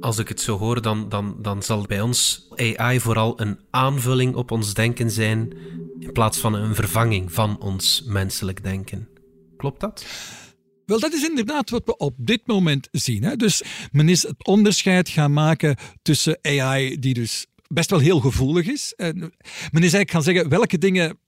als 0.01 0.19
ik 0.19 0.29
het 0.29 0.41
zo 0.41 0.59
hoor, 0.59 0.83
dan, 0.83 1.09
dan, 1.09 1.37
dan 1.41 1.63
zal 1.63 1.87
bij 1.87 2.01
ons 2.01 2.49
AI 2.57 3.01
vooral 3.01 3.41
een 3.41 3.59
aanvulling 3.71 4.35
op 4.35 4.51
ons 4.51 4.75
denken 4.75 5.11
zijn, 5.11 5.53
in 5.99 6.13
plaats 6.13 6.39
van 6.39 6.55
een 6.55 6.75
vervanging 6.75 7.33
van 7.33 7.61
ons 7.61 8.03
menselijk 8.07 8.63
denken. 8.63 9.09
Klopt 9.57 9.81
dat? 9.81 10.07
Wel, 10.87 11.01
dat 11.01 11.13
is 11.13 11.29
inderdaad 11.29 11.71
wat 11.71 11.83
we 11.85 11.97
op 11.97 12.15
dit 12.17 12.47
moment 12.47 12.89
zien. 12.91 13.23
Hè? 13.23 13.37
Dus 13.37 13.63
men 13.93 14.09
is 14.09 14.23
het 14.23 14.47
onderscheid 14.47 15.09
gaan 15.09 15.33
maken 15.33 15.77
tussen 16.03 16.39
AI, 16.43 16.99
die 16.99 17.15
dus 17.15 17.47
best 17.67 17.91
wel 17.91 17.99
heel 17.99 18.21
gevoelig 18.21 18.67
is. 18.67 18.93
En 18.97 19.17
men 19.17 19.83
is 19.83 19.93
eigenlijk 19.93 20.11
gaan 20.11 20.23
zeggen 20.23 20.49
welke 20.49 20.79
dingen 20.79 21.19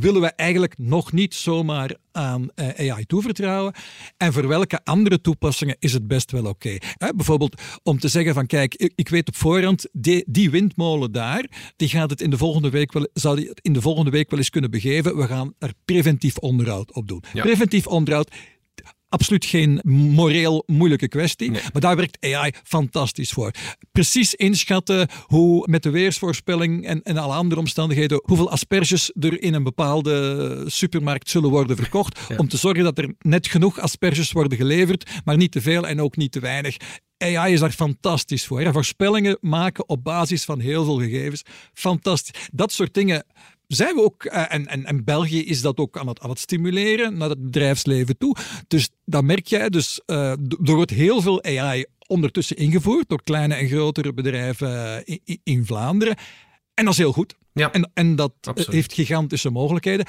willen 0.00 0.20
we 0.20 0.26
eigenlijk 0.28 0.78
nog 0.78 1.12
niet 1.12 1.34
zomaar 1.34 1.96
aan 2.12 2.50
eh, 2.54 2.90
AI 2.90 3.06
toevertrouwen. 3.06 3.74
En 4.16 4.32
voor 4.32 4.48
welke 4.48 4.80
andere 4.84 5.20
toepassingen 5.20 5.76
is 5.78 5.92
het 5.92 6.06
best 6.06 6.30
wel 6.30 6.44
oké. 6.44 6.76
Bijvoorbeeld 7.16 7.62
om 7.82 7.98
te 7.98 8.08
zeggen 8.08 8.34
van 8.34 8.46
kijk, 8.46 8.74
ik, 8.74 8.92
ik 8.94 9.08
weet 9.08 9.28
op 9.28 9.36
voorhand, 9.36 9.88
die, 9.92 10.24
die 10.26 10.50
windmolen 10.50 11.12
daar, 11.12 11.72
die 11.76 11.88
gaat 11.88 12.10
het 12.10 12.20
in 12.20 12.30
de 12.30 12.36
volgende 12.36 12.70
week 12.70 12.92
wel, 12.92 13.08
zou 13.12 13.36
die 13.36 13.48
het 13.48 13.60
in 13.62 13.72
de 13.72 13.80
volgende 13.80 14.10
week 14.10 14.30
wel 14.30 14.38
eens 14.38 14.50
kunnen 14.50 14.70
begeven. 14.70 15.16
We 15.16 15.26
gaan 15.26 15.54
er 15.58 15.72
preventief 15.84 16.36
onderhoud 16.36 16.92
op 16.92 17.08
doen. 17.08 17.22
Ja. 17.32 17.42
Preventief 17.42 17.86
onderhoud, 17.86 18.34
absoluut 19.12 19.44
geen 19.44 19.80
moreel 19.84 20.62
moeilijke 20.66 21.08
kwestie. 21.08 21.50
Nee. 21.50 21.62
Maar 21.72 21.82
daar 21.82 21.96
werkt 21.96 22.24
AI 22.24 22.52
fantastisch 22.64 23.30
voor. 23.30 23.50
Precies 23.92 24.34
inschatten 24.34 25.08
hoe 25.26 25.66
met 25.70 25.82
de 25.82 25.90
weersvoorspelling 25.90 26.86
en, 26.86 27.02
en 27.02 27.16
alle 27.16 27.34
andere 27.34 27.60
omstandigheden, 27.60 28.20
hoeveel 28.24 28.50
asperges 28.50 29.12
er 29.20 29.42
in 29.42 29.54
een 29.54 29.62
bepaalde 29.62 30.64
supermarkt 30.66 31.30
zullen 31.30 31.50
worden 31.50 31.76
verkocht. 31.76 32.20
Om 32.36 32.48
te 32.48 32.56
zorgen 32.56 32.84
dat 32.84 32.98
er 32.98 33.14
net 33.18 33.46
genoeg 33.46 33.80
asperges 33.80 34.32
worden 34.32 34.58
geleverd, 34.58 35.10
maar 35.24 35.36
niet 35.36 35.52
te 35.52 35.60
veel 35.60 35.86
en 35.86 36.00
ook 36.00 36.16
niet 36.16 36.32
te 36.32 36.40
weinig. 36.40 36.76
AI 37.22 37.52
is 37.52 37.60
daar 37.60 37.70
fantastisch 37.70 38.46
voor. 38.46 38.60
Hè? 38.60 38.72
Voorspellingen 38.72 39.38
maken 39.40 39.88
op 39.88 40.04
basis 40.04 40.44
van 40.44 40.60
heel 40.60 40.84
veel 40.84 40.98
gegevens. 40.98 41.42
Fantastisch. 41.72 42.48
Dat 42.52 42.72
soort 42.72 42.94
dingen 42.94 43.24
zijn 43.74 43.94
we 43.94 44.02
ook, 44.02 44.24
eh, 44.24 44.44
en, 44.54 44.66
en, 44.66 44.84
en 44.84 45.04
België 45.04 45.44
is 45.44 45.60
dat 45.60 45.76
ook 45.78 45.98
aan 45.98 46.08
het, 46.08 46.20
aan 46.20 46.30
het 46.30 46.38
stimuleren 46.38 47.16
naar 47.16 47.28
het 47.28 47.42
bedrijfsleven 47.44 48.18
toe. 48.18 48.36
Dus 48.68 48.88
dat 49.04 49.24
merk 49.24 49.46
jij. 49.46 49.68
Dus 49.68 49.94
d- 49.94 50.10
er 50.68 50.74
wordt 50.74 50.90
heel 50.90 51.20
veel 51.20 51.42
AI 51.44 51.84
ondertussen 52.06 52.56
ingevoerd 52.56 53.08
door 53.08 53.22
kleine 53.22 53.54
en 53.54 53.68
grotere 53.68 54.12
bedrijven 54.12 55.04
eh, 55.04 55.18
in, 55.42 55.66
Vlaanderen. 55.66 56.16
En 56.74 56.84
dat 56.84 56.92
is 56.92 56.98
heel 56.98 57.12
goed. 57.12 57.34
Ja. 57.52 57.72
En, 57.72 57.90
en 57.94 58.16
dat 58.16 58.32
Absoluut. 58.40 58.72
heeft 58.72 58.92
gigantische 58.92 59.50
mogelijkheden. 59.50 60.06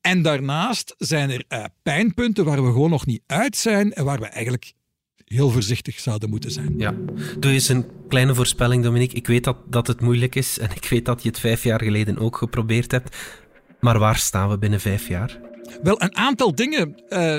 En 0.00 0.22
daarnaast 0.22 0.94
zijn 0.98 1.30
er 1.30 1.68
pijnpunten 1.82 2.44
waar 2.44 2.64
we 2.64 2.72
gewoon 2.72 2.90
nog 2.90 3.06
niet 3.06 3.22
uit 3.26 3.56
zijn 3.56 3.92
en 3.92 4.04
waar 4.04 4.20
we 4.20 4.26
eigenlijk 4.26 4.72
heel 5.28 5.50
voorzichtig 5.50 6.00
zouden 6.00 6.30
moeten 6.30 6.50
zijn. 6.50 6.74
Ja. 6.78 6.94
Doe 7.38 7.52
eens 7.52 7.68
een 7.68 7.86
kleine 8.08 8.34
voorspelling, 8.34 8.82
Dominique. 8.82 9.16
Ik 9.16 9.26
weet 9.26 9.44
dat, 9.44 9.56
dat 9.70 9.86
het 9.86 10.00
moeilijk 10.00 10.34
is 10.34 10.58
en 10.58 10.70
ik 10.74 10.88
weet 10.88 11.04
dat 11.04 11.22
je 11.22 11.28
het 11.28 11.38
vijf 11.38 11.62
jaar 11.62 11.82
geleden 11.82 12.18
ook 12.18 12.36
geprobeerd 12.36 12.90
hebt. 12.90 13.16
Maar 13.80 13.98
waar 13.98 14.16
staan 14.16 14.48
we 14.48 14.58
binnen 14.58 14.80
vijf 14.80 15.08
jaar? 15.08 15.40
Wel, 15.82 16.02
een 16.02 16.16
aantal 16.16 16.54
dingen 16.54 16.94
eh, 17.08 17.38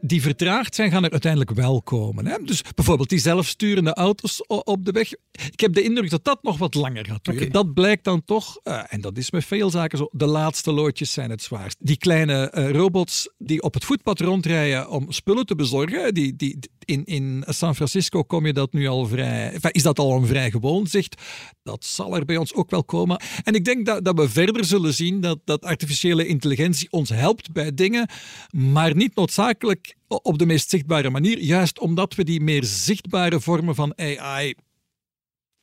die 0.00 0.22
vertraagd 0.22 0.74
zijn, 0.74 0.90
gaan 0.90 1.04
er 1.04 1.10
uiteindelijk 1.10 1.50
wel 1.50 1.82
komen. 1.82 2.26
Hè? 2.26 2.36
Dus 2.44 2.62
bijvoorbeeld 2.74 3.08
die 3.08 3.18
zelfsturende 3.18 3.94
auto's 3.94 4.44
op 4.46 4.84
de 4.84 4.92
weg. 4.92 5.12
Ik 5.32 5.60
heb 5.60 5.72
de 5.72 5.82
indruk 5.82 6.10
dat 6.10 6.24
dat 6.24 6.42
nog 6.42 6.58
wat 6.58 6.74
langer 6.74 7.06
gaat 7.06 7.24
duren. 7.24 7.52
Dat 7.52 7.74
blijkt 7.74 8.04
dan 8.04 8.24
toch, 8.24 8.58
eh, 8.62 8.82
en 8.88 9.00
dat 9.00 9.18
is 9.18 9.30
met 9.30 9.44
veel 9.44 9.70
zaken 9.70 9.98
zo, 9.98 10.08
de 10.12 10.26
laatste 10.26 10.72
loodjes 10.72 11.12
zijn 11.12 11.30
het 11.30 11.42
zwaarst. 11.42 11.76
Die 11.80 11.96
kleine 11.96 12.50
eh, 12.50 12.70
robots 12.70 13.30
die 13.38 13.62
op 13.62 13.74
het 13.74 13.84
voetpad 13.84 14.20
rondrijden 14.20 14.90
om 14.90 15.12
spullen 15.12 15.46
te 15.46 15.54
bezorgen, 15.54 16.14
die, 16.14 16.36
die, 16.36 16.58
in, 16.86 17.04
in 17.04 17.44
San 17.46 17.74
Francisco 17.74 18.22
kom 18.22 18.46
je 18.46 18.52
dat 18.52 18.72
nu 18.72 18.86
al 18.86 19.06
vrij, 19.06 19.58
is 19.70 19.82
dat 19.82 19.98
al 19.98 20.16
een 20.16 20.26
vrij 20.26 20.50
gewoon 20.50 20.86
zicht. 20.86 21.22
Dat 21.62 21.84
zal 21.84 22.16
er 22.16 22.24
bij 22.24 22.36
ons 22.36 22.54
ook 22.54 22.70
wel 22.70 22.84
komen. 22.84 23.20
En 23.42 23.54
ik 23.54 23.64
denk 23.64 23.86
dat, 23.86 24.04
dat 24.04 24.16
we 24.16 24.28
verder 24.28 24.64
zullen 24.64 24.94
zien 24.94 25.20
dat, 25.20 25.38
dat 25.44 25.64
artificiële 25.64 26.26
intelligentie 26.26 26.90
ons 26.90 27.08
helpt 27.08 27.52
bij 27.52 27.74
dingen, 27.74 28.08
maar 28.50 28.94
niet 28.94 29.14
noodzakelijk 29.14 29.96
op 30.08 30.38
de 30.38 30.46
meest 30.46 30.70
zichtbare 30.70 31.10
manier. 31.10 31.38
Juist 31.38 31.78
omdat 31.78 32.14
we 32.14 32.24
die 32.24 32.40
meer 32.40 32.64
zichtbare 32.64 33.40
vormen 33.40 33.74
van 33.74 33.98
AI 33.98 34.54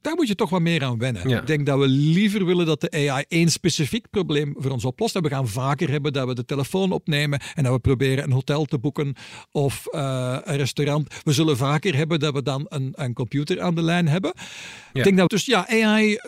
daar 0.03 0.15
moet 0.15 0.27
je 0.27 0.35
toch 0.35 0.49
wat 0.49 0.61
meer 0.61 0.83
aan 0.83 0.97
wennen. 0.97 1.29
Ja. 1.29 1.39
Ik 1.39 1.47
denk 1.47 1.65
dat 1.65 1.79
we 1.79 1.87
liever 1.87 2.45
willen 2.45 2.65
dat 2.65 2.81
de 2.81 3.09
AI 3.09 3.25
één 3.27 3.49
specifiek 3.49 4.09
probleem 4.09 4.55
voor 4.57 4.71
ons 4.71 4.85
oplost. 4.85 5.19
We 5.19 5.29
gaan 5.29 5.47
vaker 5.47 5.89
hebben 5.89 6.13
dat 6.13 6.27
we 6.27 6.35
de 6.35 6.45
telefoon 6.45 6.91
opnemen 6.91 7.41
en 7.53 7.63
dat 7.63 7.73
we 7.73 7.79
proberen 7.79 8.23
een 8.23 8.31
hotel 8.31 8.65
te 8.65 8.79
boeken 8.79 9.15
of 9.51 9.87
eh, 9.87 10.37
een 10.43 10.57
restaurant. 10.57 11.21
We 11.23 11.33
zullen 11.33 11.57
vaker 11.57 11.95
hebben 11.95 12.19
dat 12.19 12.33
we 12.33 12.43
dan 12.43 12.65
een, 12.69 12.93
een 12.95 13.13
computer 13.13 13.61
aan 13.61 13.75
de 13.75 13.81
lijn 13.81 14.07
hebben. 14.07 14.33
Ik 14.93 15.03
denk 15.03 15.17
dat 15.17 15.29
dus 15.29 15.45
ja, 15.45 15.67
AI 15.69 16.19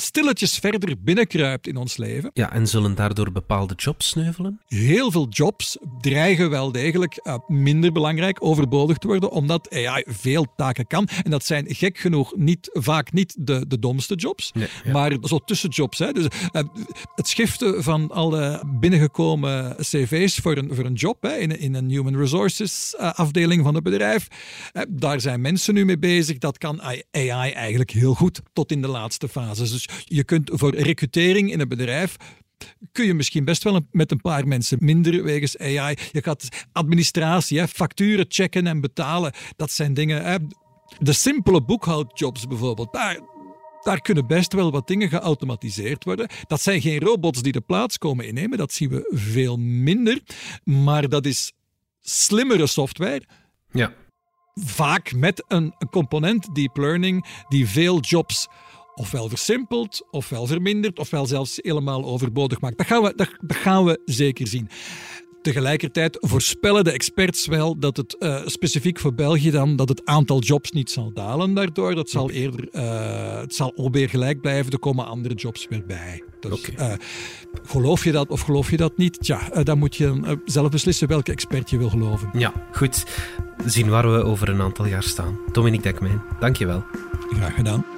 stilletjes 0.00 0.58
verder 0.58 0.94
binnenkruipt 0.98 1.66
in 1.66 1.76
ons 1.76 1.96
leven. 1.96 2.30
Ja, 2.32 2.52
en 2.52 2.66
zullen 2.66 2.94
daardoor 2.94 3.32
bepaalde 3.32 3.74
jobs 3.74 4.08
sneuvelen? 4.08 4.60
Heel 4.66 5.10
veel 5.10 5.26
jobs 5.28 5.76
dreigen 6.00 6.50
wel 6.50 6.72
degelijk 6.72 7.16
eh, 7.16 7.34
minder 7.46 7.92
belangrijk, 7.92 8.44
overbodig 8.44 8.98
te 8.98 9.06
worden, 9.06 9.30
omdat 9.30 9.74
AI 9.74 10.02
veel 10.06 10.46
taken 10.56 10.86
kan. 10.86 11.08
En 11.24 11.30
dat 11.30 11.44
zijn 11.44 11.64
gek 11.74 11.98
genoeg 11.98 12.36
niet, 12.36 12.70
vaak 12.72 13.12
niet 13.12 13.34
de, 13.38 13.64
de 13.68 13.78
domste 13.78 14.14
jobs, 14.14 14.52
Nee, 14.52 14.68
ja. 14.84 14.92
maar 14.92 15.16
zo 15.22 15.38
tussenjobs. 15.38 15.98
Hè. 15.98 16.12
Dus, 16.12 16.26
eh, 16.52 16.62
het 17.14 17.28
schiften 17.28 17.82
van 17.82 18.10
alle 18.10 18.62
binnengekomen 18.80 19.76
cv's 19.80 20.36
voor 20.38 20.56
een, 20.56 20.74
voor 20.74 20.84
een 20.84 20.92
job 20.94 21.22
hè, 21.22 21.36
in, 21.36 21.50
een- 21.50 21.58
in 21.60 21.74
een 21.74 21.88
human 21.90 22.16
resources 22.16 22.94
eh, 22.98 23.12
afdeling 23.12 23.62
van 23.64 23.74
het 23.74 23.84
bedrijf, 23.84 24.26
daar 24.88 25.20
zijn 25.20 25.40
mensen 25.40 25.74
nu 25.74 25.84
mee 25.84 25.98
bezig. 25.98 26.38
Dat 26.38 26.58
kan 26.58 26.82
AI 26.82 27.50
eigenlijk 27.52 27.90
heel 27.90 28.14
goed 28.14 28.40
tot 28.52 28.70
in 28.72 28.82
de 28.82 28.88
laatste 28.88 29.28
fases. 29.28 29.70
Dus 29.70 29.87
je 30.04 30.24
kunt 30.24 30.50
voor 30.52 30.74
recrutering 30.74 31.52
in 31.52 31.60
een 31.60 31.68
bedrijf 31.68 32.16
kun 32.92 33.06
je 33.06 33.14
misschien 33.14 33.44
best 33.44 33.62
wel 33.64 33.80
met 33.90 34.10
een 34.10 34.20
paar 34.20 34.48
mensen 34.48 34.78
minder 34.80 35.22
wegens 35.22 35.58
AI. 35.58 35.96
Je 36.12 36.22
gaat 36.22 36.66
administratie, 36.72 37.58
hè, 37.58 37.68
facturen 37.68 38.24
checken 38.28 38.66
en 38.66 38.80
betalen. 38.80 39.32
Dat 39.56 39.70
zijn 39.70 39.94
dingen. 39.94 40.24
Hè. 40.24 40.36
De 40.98 41.12
simpele 41.12 41.62
boekhoudjobs 41.62 42.46
bijvoorbeeld. 42.46 42.92
Daar, 42.92 43.20
daar 43.82 44.00
kunnen 44.00 44.26
best 44.26 44.52
wel 44.52 44.70
wat 44.70 44.86
dingen 44.86 45.08
geautomatiseerd 45.08 46.04
worden. 46.04 46.28
Dat 46.46 46.60
zijn 46.60 46.80
geen 46.80 47.00
robots 47.00 47.42
die 47.42 47.52
de 47.52 47.60
plaats 47.60 47.98
komen 47.98 48.26
innemen. 48.26 48.58
Dat 48.58 48.72
zien 48.72 48.88
we 48.88 49.10
veel 49.14 49.56
minder. 49.56 50.20
Maar 50.64 51.08
dat 51.08 51.26
is 51.26 51.52
slimmere 52.00 52.66
software 52.66 53.22
Ja. 53.72 53.92
vaak 54.54 55.12
met 55.12 55.44
een, 55.48 55.74
een 55.78 55.88
component 55.90 56.54
deep 56.54 56.76
learning 56.76 57.26
die 57.48 57.68
veel 57.68 58.00
jobs 58.00 58.48
ofwel 58.98 59.28
versimpelt, 59.28 60.06
ofwel 60.10 60.46
vermindert, 60.46 60.98
ofwel 60.98 61.26
zelfs 61.26 61.58
helemaal 61.62 62.04
overbodig 62.04 62.60
maakt. 62.60 62.78
Dat 62.78 62.86
gaan 62.86 63.02
we, 63.02 63.12
dat, 63.16 63.30
dat 63.40 63.56
gaan 63.56 63.84
we 63.84 64.00
zeker 64.04 64.46
zien. 64.46 64.68
Tegelijkertijd 65.42 66.16
voorspellen 66.20 66.84
de 66.84 66.90
experts 66.90 67.46
wel 67.46 67.78
dat 67.78 67.96
het 67.96 68.18
eh, 68.18 68.40
specifiek 68.44 68.98
voor 68.98 69.14
België 69.14 69.50
dan 69.50 69.76
dat 69.76 69.88
het 69.88 70.04
aantal 70.04 70.40
jobs 70.40 70.70
niet 70.70 70.90
zal 70.90 71.12
dalen 71.12 71.54
daardoor. 71.54 71.94
Dat 71.94 72.10
zal 72.10 72.30
eerder 72.30 72.68
eh, 72.70 73.40
het 73.40 73.54
zal 73.54 73.72
alweer 73.76 74.08
gelijk 74.08 74.40
blijven. 74.40 74.72
Er 74.72 74.78
komen 74.78 75.06
andere 75.06 75.34
jobs 75.34 75.66
weer 75.68 75.86
bij. 75.86 76.22
Dus, 76.40 76.60
geloof 77.62 78.04
je 78.04 78.12
dat 78.12 78.28
of 78.28 78.40
geloof 78.40 78.70
je 78.70 78.76
dat 78.76 78.96
niet? 78.96 79.20
Tja, 79.20 79.62
dan 79.62 79.78
moet 79.78 79.96
je 79.96 80.38
zelf 80.44 80.70
beslissen 80.70 81.08
welke 81.08 81.32
expert 81.32 81.70
je 81.70 81.78
wil 81.78 81.90
geloven. 81.90 82.30
Ja, 82.32 82.52
goed. 82.72 83.04
Zien 83.64 83.88
waar 83.88 84.12
we 84.12 84.24
over 84.24 84.48
een 84.48 84.60
aantal 84.60 84.86
jaar 84.86 85.02
staan. 85.02 85.38
Dominique 85.52 85.90
Dekmijn, 85.90 86.22
dankjewel. 86.40 86.84
Graag 87.30 87.54
gedaan. 87.54 87.97